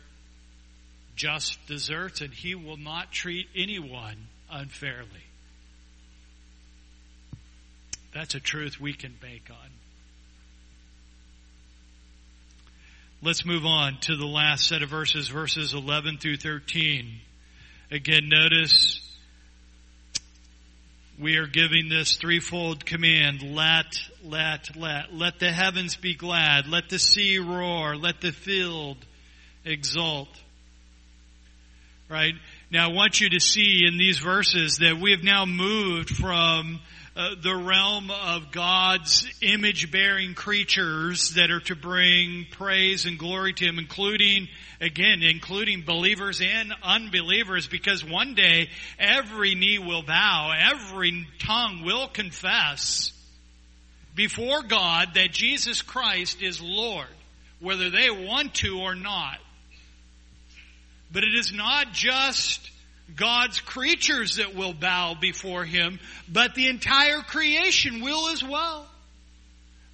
just 1.14 1.58
deserts, 1.66 2.22
and 2.22 2.32
He 2.32 2.54
will 2.54 2.78
not 2.78 3.12
treat 3.12 3.48
anyone 3.54 4.16
unfairly. 4.50 5.08
That's 8.14 8.34
a 8.34 8.40
truth 8.40 8.80
we 8.80 8.94
can 8.94 9.14
bank 9.20 9.50
on. 9.50 9.65
Let's 13.22 13.46
move 13.46 13.64
on 13.64 13.96
to 14.02 14.16
the 14.16 14.26
last 14.26 14.68
set 14.68 14.82
of 14.82 14.90
verses, 14.90 15.28
verses 15.28 15.72
11 15.72 16.18
through 16.18 16.36
13. 16.36 17.18
Again, 17.90 18.28
notice 18.28 19.00
we 21.18 21.36
are 21.36 21.46
giving 21.46 21.88
this 21.88 22.16
threefold 22.18 22.84
command. 22.84 23.40
Let, 23.40 23.86
let, 24.22 24.76
let. 24.76 25.14
Let 25.14 25.38
the 25.38 25.50
heavens 25.50 25.96
be 25.96 26.14
glad. 26.14 26.68
Let 26.68 26.90
the 26.90 26.98
sea 26.98 27.38
roar. 27.38 27.96
Let 27.96 28.20
the 28.20 28.32
field 28.32 28.98
exult. 29.64 30.28
Right? 32.10 32.34
Now 32.70 32.90
I 32.90 32.92
want 32.92 33.18
you 33.18 33.30
to 33.30 33.40
see 33.40 33.86
in 33.86 33.96
these 33.96 34.18
verses 34.18 34.76
that 34.80 34.98
we 35.00 35.12
have 35.12 35.24
now 35.24 35.46
moved 35.46 36.10
from 36.10 36.80
uh, 37.16 37.30
the 37.40 37.56
realm 37.56 38.10
of 38.10 38.52
God's 38.52 39.26
image 39.40 39.90
bearing 39.90 40.34
creatures 40.34 41.30
that 41.30 41.50
are 41.50 41.60
to 41.60 41.74
bring 41.74 42.44
praise 42.50 43.06
and 43.06 43.18
glory 43.18 43.54
to 43.54 43.64
Him, 43.64 43.78
including, 43.78 44.48
again, 44.82 45.22
including 45.22 45.82
believers 45.82 46.42
and 46.42 46.74
unbelievers, 46.82 47.68
because 47.68 48.04
one 48.04 48.34
day 48.34 48.68
every 48.98 49.54
knee 49.54 49.78
will 49.78 50.02
bow, 50.02 50.52
every 50.54 51.26
tongue 51.38 51.84
will 51.84 52.06
confess 52.06 53.12
before 54.14 54.62
God 54.62 55.14
that 55.14 55.32
Jesus 55.32 55.80
Christ 55.80 56.42
is 56.42 56.60
Lord, 56.60 57.06
whether 57.60 57.88
they 57.88 58.10
want 58.10 58.52
to 58.56 58.80
or 58.80 58.94
not. 58.94 59.38
But 61.10 61.24
it 61.24 61.34
is 61.34 61.50
not 61.50 61.92
just 61.92 62.70
God's 63.14 63.60
creatures 63.60 64.36
that 64.36 64.54
will 64.54 64.74
bow 64.74 65.14
before 65.20 65.64
Him, 65.64 66.00
but 66.28 66.54
the 66.54 66.68
entire 66.68 67.20
creation 67.20 68.02
will 68.02 68.30
as 68.30 68.42
well. 68.42 68.86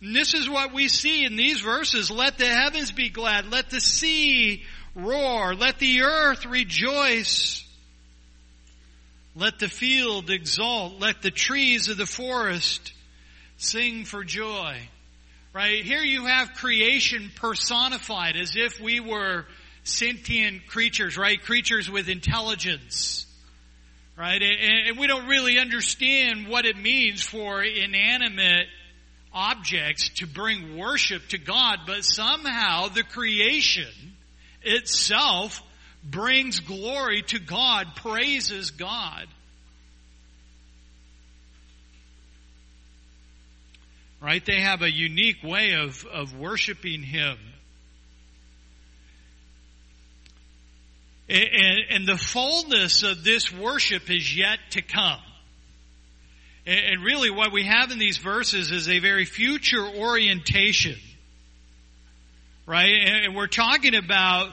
And 0.00 0.16
this 0.16 0.34
is 0.34 0.48
what 0.48 0.72
we 0.72 0.88
see 0.88 1.24
in 1.24 1.36
these 1.36 1.60
verses. 1.60 2.10
Let 2.10 2.38
the 2.38 2.46
heavens 2.46 2.90
be 2.90 3.08
glad. 3.10 3.52
Let 3.52 3.70
the 3.70 3.80
sea 3.80 4.64
roar. 4.96 5.54
Let 5.54 5.78
the 5.78 6.02
earth 6.02 6.44
rejoice. 6.44 7.64
Let 9.36 9.60
the 9.60 9.68
field 9.68 10.30
exult. 10.30 11.00
Let 11.00 11.22
the 11.22 11.30
trees 11.30 11.88
of 11.88 11.98
the 11.98 12.06
forest 12.06 12.92
sing 13.58 14.04
for 14.04 14.24
joy. 14.24 14.76
Right? 15.52 15.84
Here 15.84 16.02
you 16.02 16.26
have 16.26 16.54
creation 16.54 17.30
personified 17.36 18.36
as 18.36 18.56
if 18.56 18.80
we 18.80 19.00
were 19.00 19.46
sentient 19.84 20.66
creatures, 20.66 21.16
right? 21.16 21.42
Creatures 21.42 21.90
with 21.90 22.08
intelligence, 22.08 23.26
right? 24.16 24.40
And, 24.40 24.88
and 24.88 24.98
we 24.98 25.06
don't 25.06 25.26
really 25.26 25.58
understand 25.58 26.48
what 26.48 26.64
it 26.64 26.76
means 26.76 27.22
for 27.22 27.62
inanimate 27.62 28.66
objects 29.34 30.10
to 30.16 30.26
bring 30.26 30.76
worship 30.76 31.26
to 31.28 31.38
God, 31.38 31.80
but 31.86 32.04
somehow 32.04 32.88
the 32.88 33.02
creation 33.02 33.88
itself 34.62 35.62
brings 36.04 36.60
glory 36.60 37.22
to 37.22 37.38
God, 37.38 37.86
praises 37.96 38.70
God. 38.70 39.26
Right? 44.20 44.44
They 44.44 44.60
have 44.60 44.82
a 44.82 44.90
unique 44.90 45.42
way 45.42 45.74
of, 45.74 46.06
of 46.06 46.36
worshiping 46.36 47.02
Him. 47.02 47.36
And, 51.28 51.78
and 51.90 52.06
the 52.06 52.18
fullness 52.18 53.02
of 53.02 53.24
this 53.24 53.52
worship 53.52 54.10
is 54.10 54.36
yet 54.36 54.58
to 54.70 54.82
come. 54.82 55.20
And 56.64 57.02
really 57.02 57.30
what 57.30 57.52
we 57.52 57.64
have 57.64 57.90
in 57.90 57.98
these 57.98 58.18
verses 58.18 58.70
is 58.70 58.88
a 58.88 59.00
very 59.00 59.24
future 59.24 59.84
orientation. 59.84 60.96
Right? 62.66 62.92
And 62.92 63.34
we're 63.34 63.48
talking 63.48 63.96
about 63.96 64.52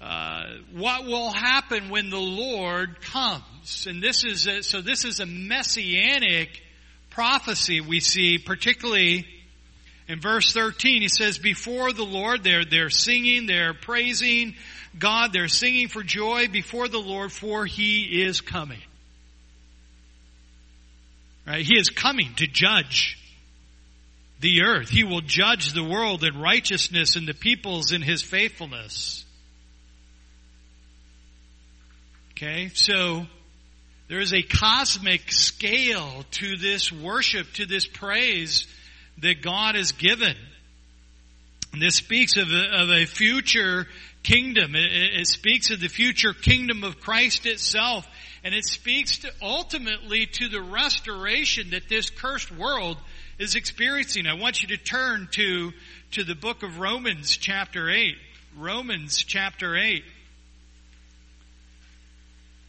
uh, 0.00 0.44
what 0.74 1.06
will 1.06 1.30
happen 1.30 1.88
when 1.88 2.10
the 2.10 2.18
Lord 2.18 3.00
comes. 3.00 3.86
And 3.88 4.02
this 4.02 4.24
is 4.24 4.46
a, 4.46 4.62
so 4.62 4.82
this 4.82 5.04
is 5.06 5.20
a 5.20 5.26
messianic 5.26 6.62
prophecy 7.08 7.80
we 7.80 8.00
see, 8.00 8.36
particularly 8.36 9.26
in 10.06 10.20
verse 10.20 10.52
13. 10.52 11.00
He 11.00 11.08
says, 11.08 11.38
before 11.38 11.94
the 11.94 12.04
Lord, 12.04 12.44
they're, 12.44 12.66
they're 12.66 12.90
singing, 12.90 13.46
they're 13.46 13.72
praising, 13.72 14.54
God, 14.98 15.32
they're 15.32 15.48
singing 15.48 15.88
for 15.88 16.02
joy 16.02 16.48
before 16.48 16.88
the 16.88 16.98
Lord, 16.98 17.32
for 17.32 17.66
He 17.66 18.22
is 18.22 18.40
coming. 18.40 18.82
Right? 21.46 21.64
He 21.64 21.78
is 21.78 21.90
coming 21.90 22.34
to 22.36 22.46
judge 22.46 23.18
the 24.40 24.62
earth. 24.62 24.88
He 24.88 25.04
will 25.04 25.20
judge 25.20 25.72
the 25.72 25.84
world 25.84 26.24
in 26.24 26.40
righteousness 26.40 27.16
and 27.16 27.26
the 27.26 27.34
peoples 27.34 27.92
in 27.92 28.02
His 28.02 28.22
faithfulness. 28.22 29.24
Okay, 32.32 32.70
so 32.74 33.26
there 34.08 34.20
is 34.20 34.34
a 34.34 34.42
cosmic 34.42 35.32
scale 35.32 36.24
to 36.32 36.56
this 36.56 36.92
worship, 36.92 37.50
to 37.54 37.66
this 37.66 37.86
praise 37.86 38.66
that 39.18 39.42
God 39.42 39.74
has 39.74 39.92
given. 39.92 40.36
And 41.72 41.80
this 41.80 41.96
speaks 41.96 42.36
of 42.36 42.48
a, 42.50 42.82
of 42.82 42.90
a 42.90 43.06
future 43.06 43.86
kingdom. 44.26 44.74
It, 44.74 45.20
it, 45.20 45.26
speaks 45.28 45.70
of 45.70 45.78
the 45.80 45.88
future 45.88 46.32
kingdom 46.32 46.82
of 46.82 47.00
Christ 47.00 47.46
itself. 47.46 48.06
And 48.42 48.54
it 48.54 48.64
speaks 48.64 49.18
to 49.18 49.30
ultimately 49.40 50.26
to 50.26 50.48
the 50.48 50.60
restoration 50.60 51.70
that 51.70 51.88
this 51.88 52.10
cursed 52.10 52.50
world 52.50 52.96
is 53.38 53.54
experiencing. 53.54 54.26
I 54.26 54.34
want 54.34 54.62
you 54.62 54.68
to 54.68 54.76
turn 54.76 55.28
to, 55.32 55.72
to 56.12 56.24
the 56.24 56.34
book 56.34 56.62
of 56.62 56.78
Romans 56.78 57.36
chapter 57.36 57.88
8. 57.88 58.14
Romans 58.56 59.18
chapter 59.18 59.76
8. 59.76 60.02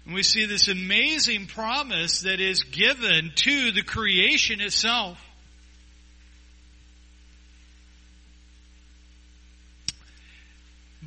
And 0.05 0.13
we 0.13 0.23
see 0.23 0.45
this 0.45 0.67
amazing 0.67 1.47
promise 1.47 2.21
that 2.21 2.39
is 2.39 2.63
given 2.63 3.31
to 3.35 3.71
the 3.71 3.83
creation 3.83 4.61
itself. 4.61 5.19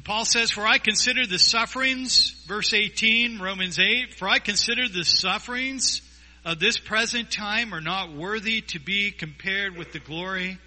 Paul 0.05 0.25
says, 0.25 0.51
For 0.51 0.67
I 0.67 0.79
consider 0.79 1.27
the 1.27 1.39
sufferings, 1.39 2.31
verse 2.47 2.73
18, 2.73 3.41
Romans 3.41 3.79
8, 3.79 4.15
for 4.15 4.29
I 4.29 4.39
consider 4.39 4.89
the 4.89 5.05
sufferings 5.05 6.01
of 6.45 6.59
this 6.59 6.79
present 6.79 7.31
time 7.31 7.75
are 7.75 7.81
not 7.81 8.15
worthy 8.15 8.63
to 8.63 8.79
be 8.79 9.11
compared 9.11 9.77
with 9.77 9.93
the 9.93 9.99
glory 9.99 10.59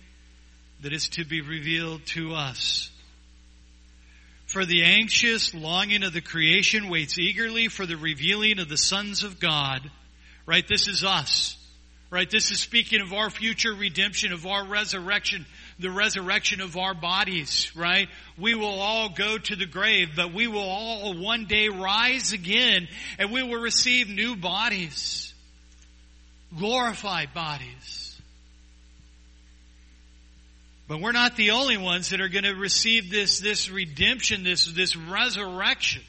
that 0.82 0.94
is 0.94 1.10
to 1.10 1.26
be 1.26 1.42
revealed 1.42 2.06
to 2.08 2.34
us. 2.34 2.92
For 4.46 4.66
the 4.66 4.84
anxious 4.84 5.54
longing 5.54 6.04
of 6.04 6.14
the 6.14 6.22
creation 6.22 6.90
waits 6.90 7.18
eagerly 7.18 7.70
for 7.70 7.86
the 7.86 7.98
revealing 7.98 8.60
of 8.60 8.70
the 8.70 8.78
sons 8.78 9.24
of 9.24 9.40
God. 9.40 9.90
Right? 10.46 10.68
This 10.68 10.88
is 10.88 11.04
us. 11.04 11.58
Right? 12.12 12.30
This 12.30 12.52
is 12.52 12.60
speaking 12.60 13.02
of 13.02 13.14
our 13.14 13.32
future 13.32 13.74
redemption, 13.74 14.32
of 14.32 14.46
our 14.46 14.68
resurrection 14.68 15.48
the 15.80 15.92
resurrection 15.92 16.62
of 16.62 16.78
our 16.78 16.94
bodies, 16.94 17.72
right? 17.76 18.08
We 18.38 18.56
will 18.56 18.80
all 18.80 19.10
go 19.10 19.38
to 19.38 19.56
the 19.56 19.66
grave, 19.66 20.10
but 20.16 20.34
we 20.34 20.48
will 20.48 20.60
all 20.60 21.18
one 21.18 21.46
day 21.46 21.70
rise 21.70 22.34
again 22.34 22.88
and 23.18 23.32
we 23.32 23.44
will 23.44 23.62
receive 23.62 24.10
new 24.10 24.36
bodies. 24.36 25.34
glorified 26.58 27.34
bodies. 27.34 28.22
But 30.88 31.02
we're 31.02 31.14
not 31.14 31.36
the 31.36 31.52
only 31.52 31.78
ones 31.78 32.10
that 32.10 32.22
are 32.22 32.28
going 32.30 32.44
to 32.44 32.54
receive 32.54 33.10
this, 33.10 33.40
this 33.40 33.70
redemption, 33.70 34.44
this, 34.44 34.66
this 34.66 34.96
resurrection. 34.96 36.04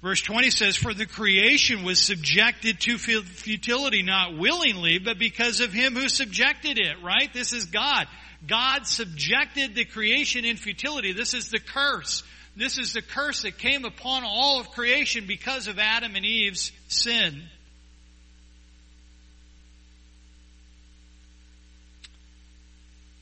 Verse 0.00 0.22
20 0.22 0.50
says, 0.50 0.76
For 0.76 0.94
the 0.94 1.06
creation 1.06 1.82
was 1.82 1.98
subjected 1.98 2.80
to 2.80 2.98
futility, 2.98 4.02
not 4.02 4.38
willingly, 4.38 4.98
but 4.98 5.18
because 5.18 5.60
of 5.60 5.72
him 5.72 5.94
who 5.94 6.08
subjected 6.08 6.78
it, 6.78 7.02
right? 7.02 7.32
This 7.32 7.52
is 7.52 7.64
God. 7.64 8.06
God 8.46 8.86
subjected 8.86 9.74
the 9.74 9.84
creation 9.84 10.44
in 10.44 10.56
futility. 10.56 11.12
This 11.12 11.34
is 11.34 11.48
the 11.50 11.58
curse. 11.58 12.22
This 12.56 12.78
is 12.78 12.92
the 12.92 13.02
curse 13.02 13.42
that 13.42 13.58
came 13.58 13.84
upon 13.84 14.22
all 14.24 14.60
of 14.60 14.70
creation 14.70 15.26
because 15.26 15.66
of 15.66 15.80
Adam 15.80 16.14
and 16.14 16.24
Eve's 16.24 16.70
sin. 16.86 17.42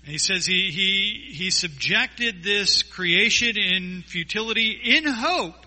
He 0.05 0.19
says 0.19 0.47
he, 0.47 0.71
he, 0.71 1.35
he 1.35 1.51
subjected 1.51 2.45
this 2.45 2.85
creation 2.85 3.57
in 3.57 4.05
futility 4.07 4.71
in 4.71 5.05
hope 5.05 5.66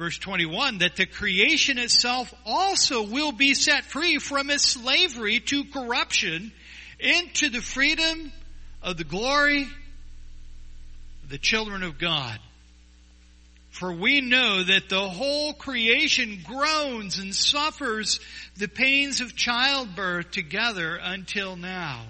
verse 0.00 0.16
21, 0.16 0.78
that 0.78 0.96
the 0.96 1.04
creation 1.04 1.76
itself 1.76 2.32
also 2.46 3.02
will 3.02 3.32
be 3.32 3.52
set 3.52 3.84
free 3.84 4.16
from 4.16 4.48
its 4.48 4.64
slavery 4.64 5.40
to 5.40 5.62
corruption 5.64 6.50
into 6.98 7.50
the 7.50 7.60
freedom 7.60 8.32
of 8.82 8.96
the 8.96 9.04
glory 9.04 9.64
of 11.22 11.28
the 11.28 11.36
children 11.36 11.82
of 11.82 11.98
God. 11.98 12.38
For 13.72 13.92
we 13.92 14.22
know 14.22 14.64
that 14.64 14.88
the 14.88 15.06
whole 15.06 15.52
creation 15.52 16.38
groans 16.46 17.18
and 17.18 17.34
suffers 17.34 18.20
the 18.56 18.68
pains 18.68 19.20
of 19.20 19.36
childbirth 19.36 20.30
together 20.30 20.98
until 21.00 21.56
now. 21.56 22.06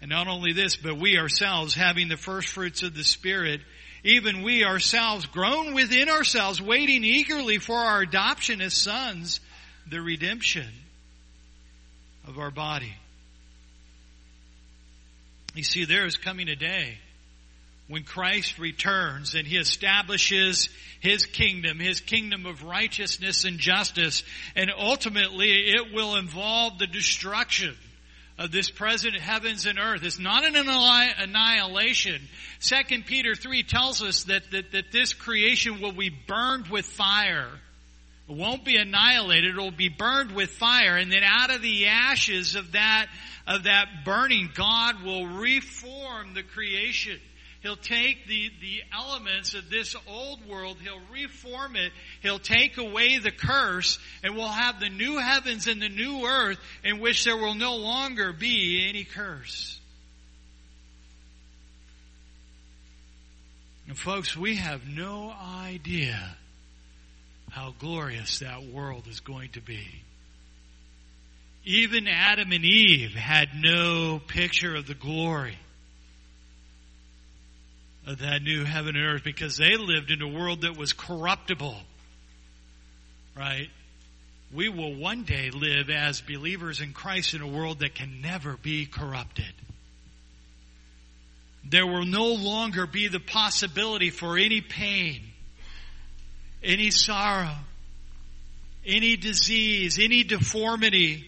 And 0.00 0.10
not 0.10 0.26
only 0.26 0.52
this, 0.52 0.76
but 0.76 0.98
we 0.98 1.16
ourselves, 1.16 1.74
having 1.74 2.08
the 2.08 2.16
first 2.16 2.48
fruits 2.48 2.82
of 2.82 2.96
the 2.96 3.04
Spirit, 3.04 3.60
even 4.04 4.42
we 4.42 4.64
ourselves, 4.64 5.26
groan 5.26 5.74
within 5.74 6.08
ourselves, 6.08 6.60
waiting 6.60 7.02
eagerly 7.02 7.58
for 7.58 7.76
our 7.76 8.02
adoption 8.02 8.60
as 8.60 8.74
sons, 8.74 9.40
the 9.88 10.00
redemption 10.00 10.68
of 12.28 12.38
our 12.38 12.50
body. 12.50 12.92
You 15.54 15.64
see, 15.64 15.84
there 15.86 16.04
is 16.04 16.16
coming 16.16 16.48
a 16.48 16.56
day 16.56 16.98
when 17.88 18.02
Christ 18.02 18.58
returns 18.58 19.34
and 19.34 19.46
he 19.46 19.56
establishes 19.56 20.68
his 21.00 21.26
kingdom, 21.26 21.78
his 21.78 22.00
kingdom 22.00 22.44
of 22.44 22.62
righteousness 22.62 23.44
and 23.44 23.58
justice, 23.58 24.22
and 24.54 24.70
ultimately 24.76 25.50
it 25.50 25.94
will 25.94 26.16
involve 26.16 26.78
the 26.78 26.86
destruction 26.86 27.74
of 28.38 28.50
this 28.50 28.70
present 28.70 29.14
heavens 29.14 29.66
and 29.66 29.78
earth. 29.78 30.02
It's 30.02 30.18
not 30.18 30.44
an 30.44 30.56
annihilation. 30.56 32.20
Second 32.58 33.06
Peter 33.06 33.34
3 33.34 33.62
tells 33.62 34.02
us 34.02 34.24
that, 34.24 34.50
that, 34.50 34.72
that 34.72 34.92
this 34.92 35.12
creation 35.12 35.80
will 35.80 35.92
be 35.92 36.10
burned 36.10 36.68
with 36.68 36.84
fire. 36.84 37.48
It 38.28 38.36
won't 38.36 38.64
be 38.64 38.76
annihilated, 38.76 39.56
it 39.56 39.60
will 39.60 39.70
be 39.70 39.90
burned 39.90 40.32
with 40.32 40.50
fire, 40.50 40.96
and 40.96 41.12
then 41.12 41.22
out 41.22 41.50
of 41.54 41.60
the 41.60 41.86
ashes 41.86 42.54
of 42.54 42.72
that, 42.72 43.06
of 43.46 43.64
that 43.64 43.86
burning, 44.04 44.50
God 44.54 45.02
will 45.04 45.26
reform 45.26 46.32
the 46.34 46.42
creation. 46.42 47.20
He'll 47.64 47.76
take 47.76 48.26
the, 48.26 48.50
the 48.60 48.82
elements 48.92 49.54
of 49.54 49.70
this 49.70 49.96
old 50.06 50.46
world, 50.46 50.76
He'll 50.82 51.00
reform 51.10 51.76
it, 51.76 51.92
He'll 52.20 52.38
take 52.38 52.76
away 52.76 53.16
the 53.16 53.30
curse, 53.30 53.98
and 54.22 54.36
we'll 54.36 54.48
have 54.48 54.80
the 54.80 54.90
new 54.90 55.16
heavens 55.16 55.66
and 55.66 55.80
the 55.80 55.88
new 55.88 56.26
earth 56.26 56.58
in 56.84 57.00
which 57.00 57.24
there 57.24 57.38
will 57.38 57.54
no 57.54 57.76
longer 57.76 58.34
be 58.34 58.86
any 58.86 59.04
curse. 59.04 59.80
And 63.88 63.96
folks, 63.96 64.36
we 64.36 64.56
have 64.56 64.86
no 64.86 65.32
idea 65.32 66.36
how 67.50 67.74
glorious 67.78 68.40
that 68.40 68.62
world 68.62 69.06
is 69.08 69.20
going 69.20 69.52
to 69.52 69.62
be. 69.62 69.86
Even 71.64 72.08
Adam 72.08 72.52
and 72.52 72.62
Eve 72.66 73.14
had 73.14 73.48
no 73.54 74.18
picture 74.18 74.74
of 74.74 74.86
the 74.86 74.92
glory 74.92 75.56
of 78.06 78.18
that 78.18 78.42
new 78.42 78.64
heaven 78.64 78.96
and 78.96 79.06
earth 79.06 79.24
because 79.24 79.56
they 79.56 79.76
lived 79.76 80.10
in 80.10 80.20
a 80.22 80.28
world 80.28 80.62
that 80.62 80.76
was 80.76 80.92
corruptible. 80.92 81.76
Right? 83.36 83.68
We 84.52 84.68
will 84.68 84.94
one 84.94 85.24
day 85.24 85.50
live 85.50 85.90
as 85.90 86.20
believers 86.20 86.80
in 86.80 86.92
Christ 86.92 87.34
in 87.34 87.40
a 87.42 87.48
world 87.48 87.80
that 87.80 87.94
can 87.94 88.20
never 88.20 88.56
be 88.56 88.86
corrupted. 88.86 89.52
There 91.68 91.86
will 91.86 92.04
no 92.04 92.26
longer 92.34 92.86
be 92.86 93.08
the 93.08 93.20
possibility 93.20 94.10
for 94.10 94.36
any 94.36 94.60
pain, 94.60 95.22
any 96.62 96.90
sorrow, 96.90 97.56
any 98.84 99.16
disease, 99.16 99.98
any 99.98 100.24
deformity, 100.24 101.24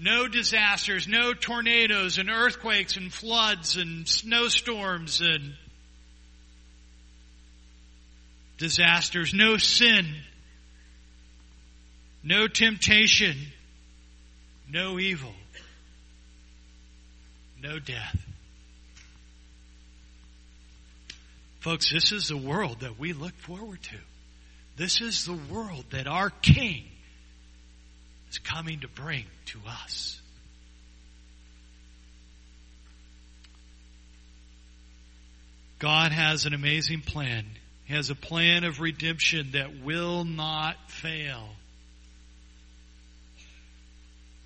no 0.00 0.26
disasters, 0.26 1.06
no 1.06 1.34
tornadoes 1.34 2.16
and 2.16 2.30
earthquakes 2.30 2.96
and 2.96 3.12
floods 3.12 3.76
and 3.76 4.08
snowstorms 4.08 5.20
and 5.20 5.52
disasters, 8.56 9.34
no 9.34 9.58
sin, 9.58 10.06
no 12.24 12.48
temptation, 12.48 13.36
no 14.70 14.98
evil, 14.98 15.34
no 17.62 17.78
death. 17.78 18.18
Folks, 21.60 21.92
this 21.92 22.10
is 22.10 22.28
the 22.28 22.38
world 22.38 22.80
that 22.80 22.98
we 22.98 23.12
look 23.12 23.34
forward 23.34 23.82
to. 23.82 23.96
This 24.76 25.02
is 25.02 25.26
the 25.26 25.38
world 25.52 25.84
that 25.90 26.06
our 26.06 26.30
King 26.30 26.89
is 28.30 28.38
coming 28.38 28.80
to 28.80 28.88
bring 28.88 29.24
to 29.46 29.58
us. 29.68 30.20
God 35.78 36.12
has 36.12 36.44
an 36.46 36.54
amazing 36.54 37.00
plan. 37.00 37.44
He 37.86 37.94
has 37.94 38.10
a 38.10 38.14
plan 38.14 38.64
of 38.64 38.80
redemption 38.80 39.52
that 39.52 39.82
will 39.82 40.24
not 40.24 40.76
fail. 40.90 41.48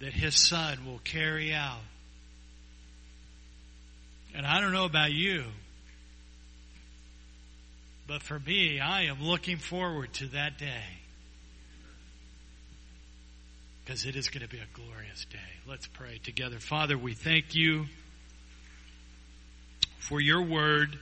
That 0.01 0.12
His 0.12 0.37
Son 0.37 0.87
will 0.87 1.01
carry 1.03 1.53
out. 1.53 1.80
And 4.35 4.47
I 4.47 4.61
don't 4.61 4.72
know 4.72 4.85
about 4.85 5.12
you, 5.12 5.45
but 8.07 8.22
for 8.22 8.39
me, 8.39 8.80
I 8.80 9.05
am 9.05 9.22
looking 9.22 9.59
forward 9.59 10.12
to 10.14 10.26
that 10.28 10.59
day 10.59 11.03
because 13.85 14.07
it 14.07 14.16
is 14.16 14.28
going 14.28 14.43
to 14.43 14.49
be 14.49 14.59
a 14.59 14.66
glorious 14.72 15.26
day. 15.26 15.39
Let's 15.68 15.87
pray 15.87 16.18
together. 16.24 16.59
Father, 16.59 16.97
we 16.97 17.12
thank 17.12 17.55
you 17.55 17.85
for 19.99 20.20
your 20.20 20.43
word. 20.43 20.99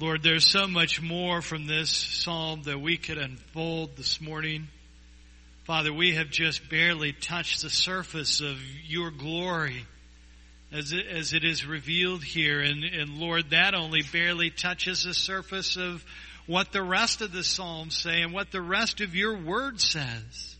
Lord, 0.00 0.24
there's 0.24 0.46
so 0.46 0.66
much 0.66 1.00
more 1.00 1.42
from 1.42 1.66
this 1.66 1.90
psalm 1.90 2.62
that 2.64 2.80
we 2.80 2.96
could 2.96 3.18
unfold 3.18 3.96
this 3.96 4.20
morning. 4.20 4.66
Father, 5.64 5.92
we 5.92 6.16
have 6.16 6.30
just 6.30 6.68
barely 6.68 7.12
touched 7.12 7.62
the 7.62 7.70
surface 7.70 8.40
of 8.40 8.58
your 8.84 9.12
glory 9.12 9.86
as 10.72 10.92
it, 10.92 11.06
as 11.06 11.32
it 11.32 11.44
is 11.44 11.64
revealed 11.64 12.24
here. 12.24 12.60
And, 12.60 12.82
and 12.82 13.18
Lord, 13.18 13.50
that 13.50 13.74
only 13.74 14.02
barely 14.02 14.50
touches 14.50 15.04
the 15.04 15.14
surface 15.14 15.76
of 15.76 16.04
what 16.46 16.72
the 16.72 16.82
rest 16.82 17.20
of 17.20 17.32
the 17.32 17.44
Psalms 17.44 17.96
say 17.96 18.22
and 18.22 18.32
what 18.32 18.50
the 18.50 18.60
rest 18.60 19.00
of 19.00 19.14
your 19.14 19.38
word 19.38 19.80
says. 19.80 20.56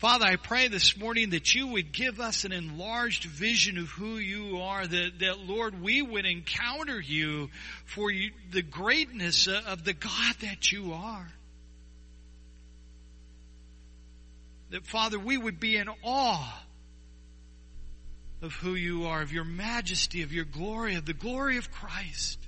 Father, 0.00 0.24
I 0.24 0.36
pray 0.36 0.68
this 0.68 0.96
morning 0.96 1.28
that 1.30 1.54
you 1.54 1.66
would 1.66 1.92
give 1.92 2.20
us 2.20 2.46
an 2.46 2.52
enlarged 2.52 3.24
vision 3.24 3.76
of 3.76 3.90
who 3.90 4.16
you 4.16 4.62
are, 4.62 4.86
that, 4.86 5.18
that 5.18 5.40
Lord, 5.40 5.82
we 5.82 6.00
would 6.00 6.24
encounter 6.24 6.98
you 6.98 7.50
for 7.84 8.10
you, 8.10 8.30
the 8.50 8.62
greatness 8.62 9.46
of 9.46 9.84
the 9.84 9.92
God 9.92 10.36
that 10.40 10.72
you 10.72 10.94
are. 10.94 11.28
That 14.70 14.86
Father, 14.86 15.18
we 15.18 15.36
would 15.36 15.60
be 15.60 15.76
in 15.76 15.90
awe 16.02 16.62
of 18.40 18.54
who 18.54 18.74
you 18.76 19.04
are, 19.04 19.20
of 19.20 19.34
your 19.34 19.44
majesty, 19.44 20.22
of 20.22 20.32
your 20.32 20.46
glory, 20.46 20.94
of 20.94 21.04
the 21.04 21.12
glory 21.12 21.58
of 21.58 21.70
Christ. 21.70 22.38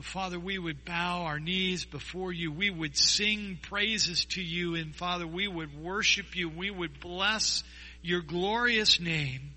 Oh, 0.00 0.02
Father, 0.02 0.40
we 0.40 0.58
would 0.58 0.86
bow 0.86 1.24
our 1.24 1.38
knees 1.38 1.84
before 1.84 2.32
you. 2.32 2.50
We 2.50 2.70
would 2.70 2.96
sing 2.96 3.58
praises 3.60 4.24
to 4.30 4.42
you. 4.42 4.74
And 4.74 4.96
Father, 4.96 5.26
we 5.26 5.46
would 5.46 5.78
worship 5.78 6.34
you. 6.34 6.48
We 6.48 6.70
would 6.70 7.00
bless 7.00 7.62
your 8.00 8.22
glorious 8.22 8.98
name. 8.98 9.50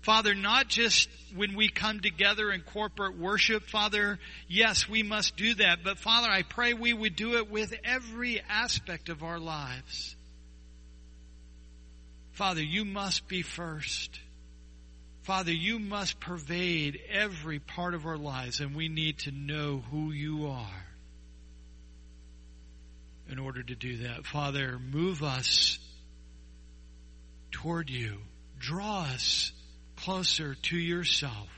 Father, 0.00 0.34
not 0.34 0.66
just 0.66 1.08
when 1.36 1.54
we 1.54 1.68
come 1.68 2.00
together 2.00 2.50
in 2.50 2.62
corporate 2.62 3.16
worship, 3.16 3.68
Father, 3.68 4.18
yes, 4.48 4.88
we 4.88 5.04
must 5.04 5.36
do 5.36 5.54
that, 5.54 5.84
but 5.84 5.98
Father, 6.00 6.28
I 6.28 6.42
pray 6.42 6.74
we 6.74 6.92
would 6.92 7.14
do 7.14 7.36
it 7.36 7.48
with 7.48 7.72
every 7.84 8.42
aspect 8.48 9.08
of 9.08 9.22
our 9.22 9.38
lives. 9.38 10.16
Father, 12.32 12.62
you 12.62 12.84
must 12.84 13.28
be 13.28 13.42
first. 13.42 14.18
Father, 15.24 15.52
you 15.52 15.78
must 15.78 16.20
pervade 16.20 17.00
every 17.10 17.58
part 17.58 17.94
of 17.94 18.04
our 18.04 18.18
lives, 18.18 18.60
and 18.60 18.76
we 18.76 18.88
need 18.88 19.18
to 19.20 19.32
know 19.32 19.82
who 19.90 20.12
you 20.12 20.48
are 20.48 20.86
in 23.30 23.38
order 23.38 23.62
to 23.62 23.74
do 23.74 23.96
that. 23.98 24.26
Father, 24.26 24.78
move 24.78 25.22
us 25.22 25.78
toward 27.50 27.88
you. 27.88 28.18
Draw 28.58 29.04
us 29.14 29.52
closer 29.96 30.56
to 30.56 30.76
yourself 30.76 31.48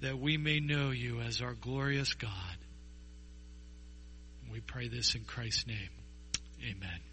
that 0.00 0.18
we 0.18 0.38
may 0.38 0.58
know 0.58 0.90
you 0.90 1.20
as 1.20 1.42
our 1.42 1.52
glorious 1.52 2.14
God. 2.14 2.32
We 4.50 4.60
pray 4.60 4.88
this 4.88 5.14
in 5.14 5.24
Christ's 5.24 5.66
name. 5.66 5.90
Amen. 6.62 7.05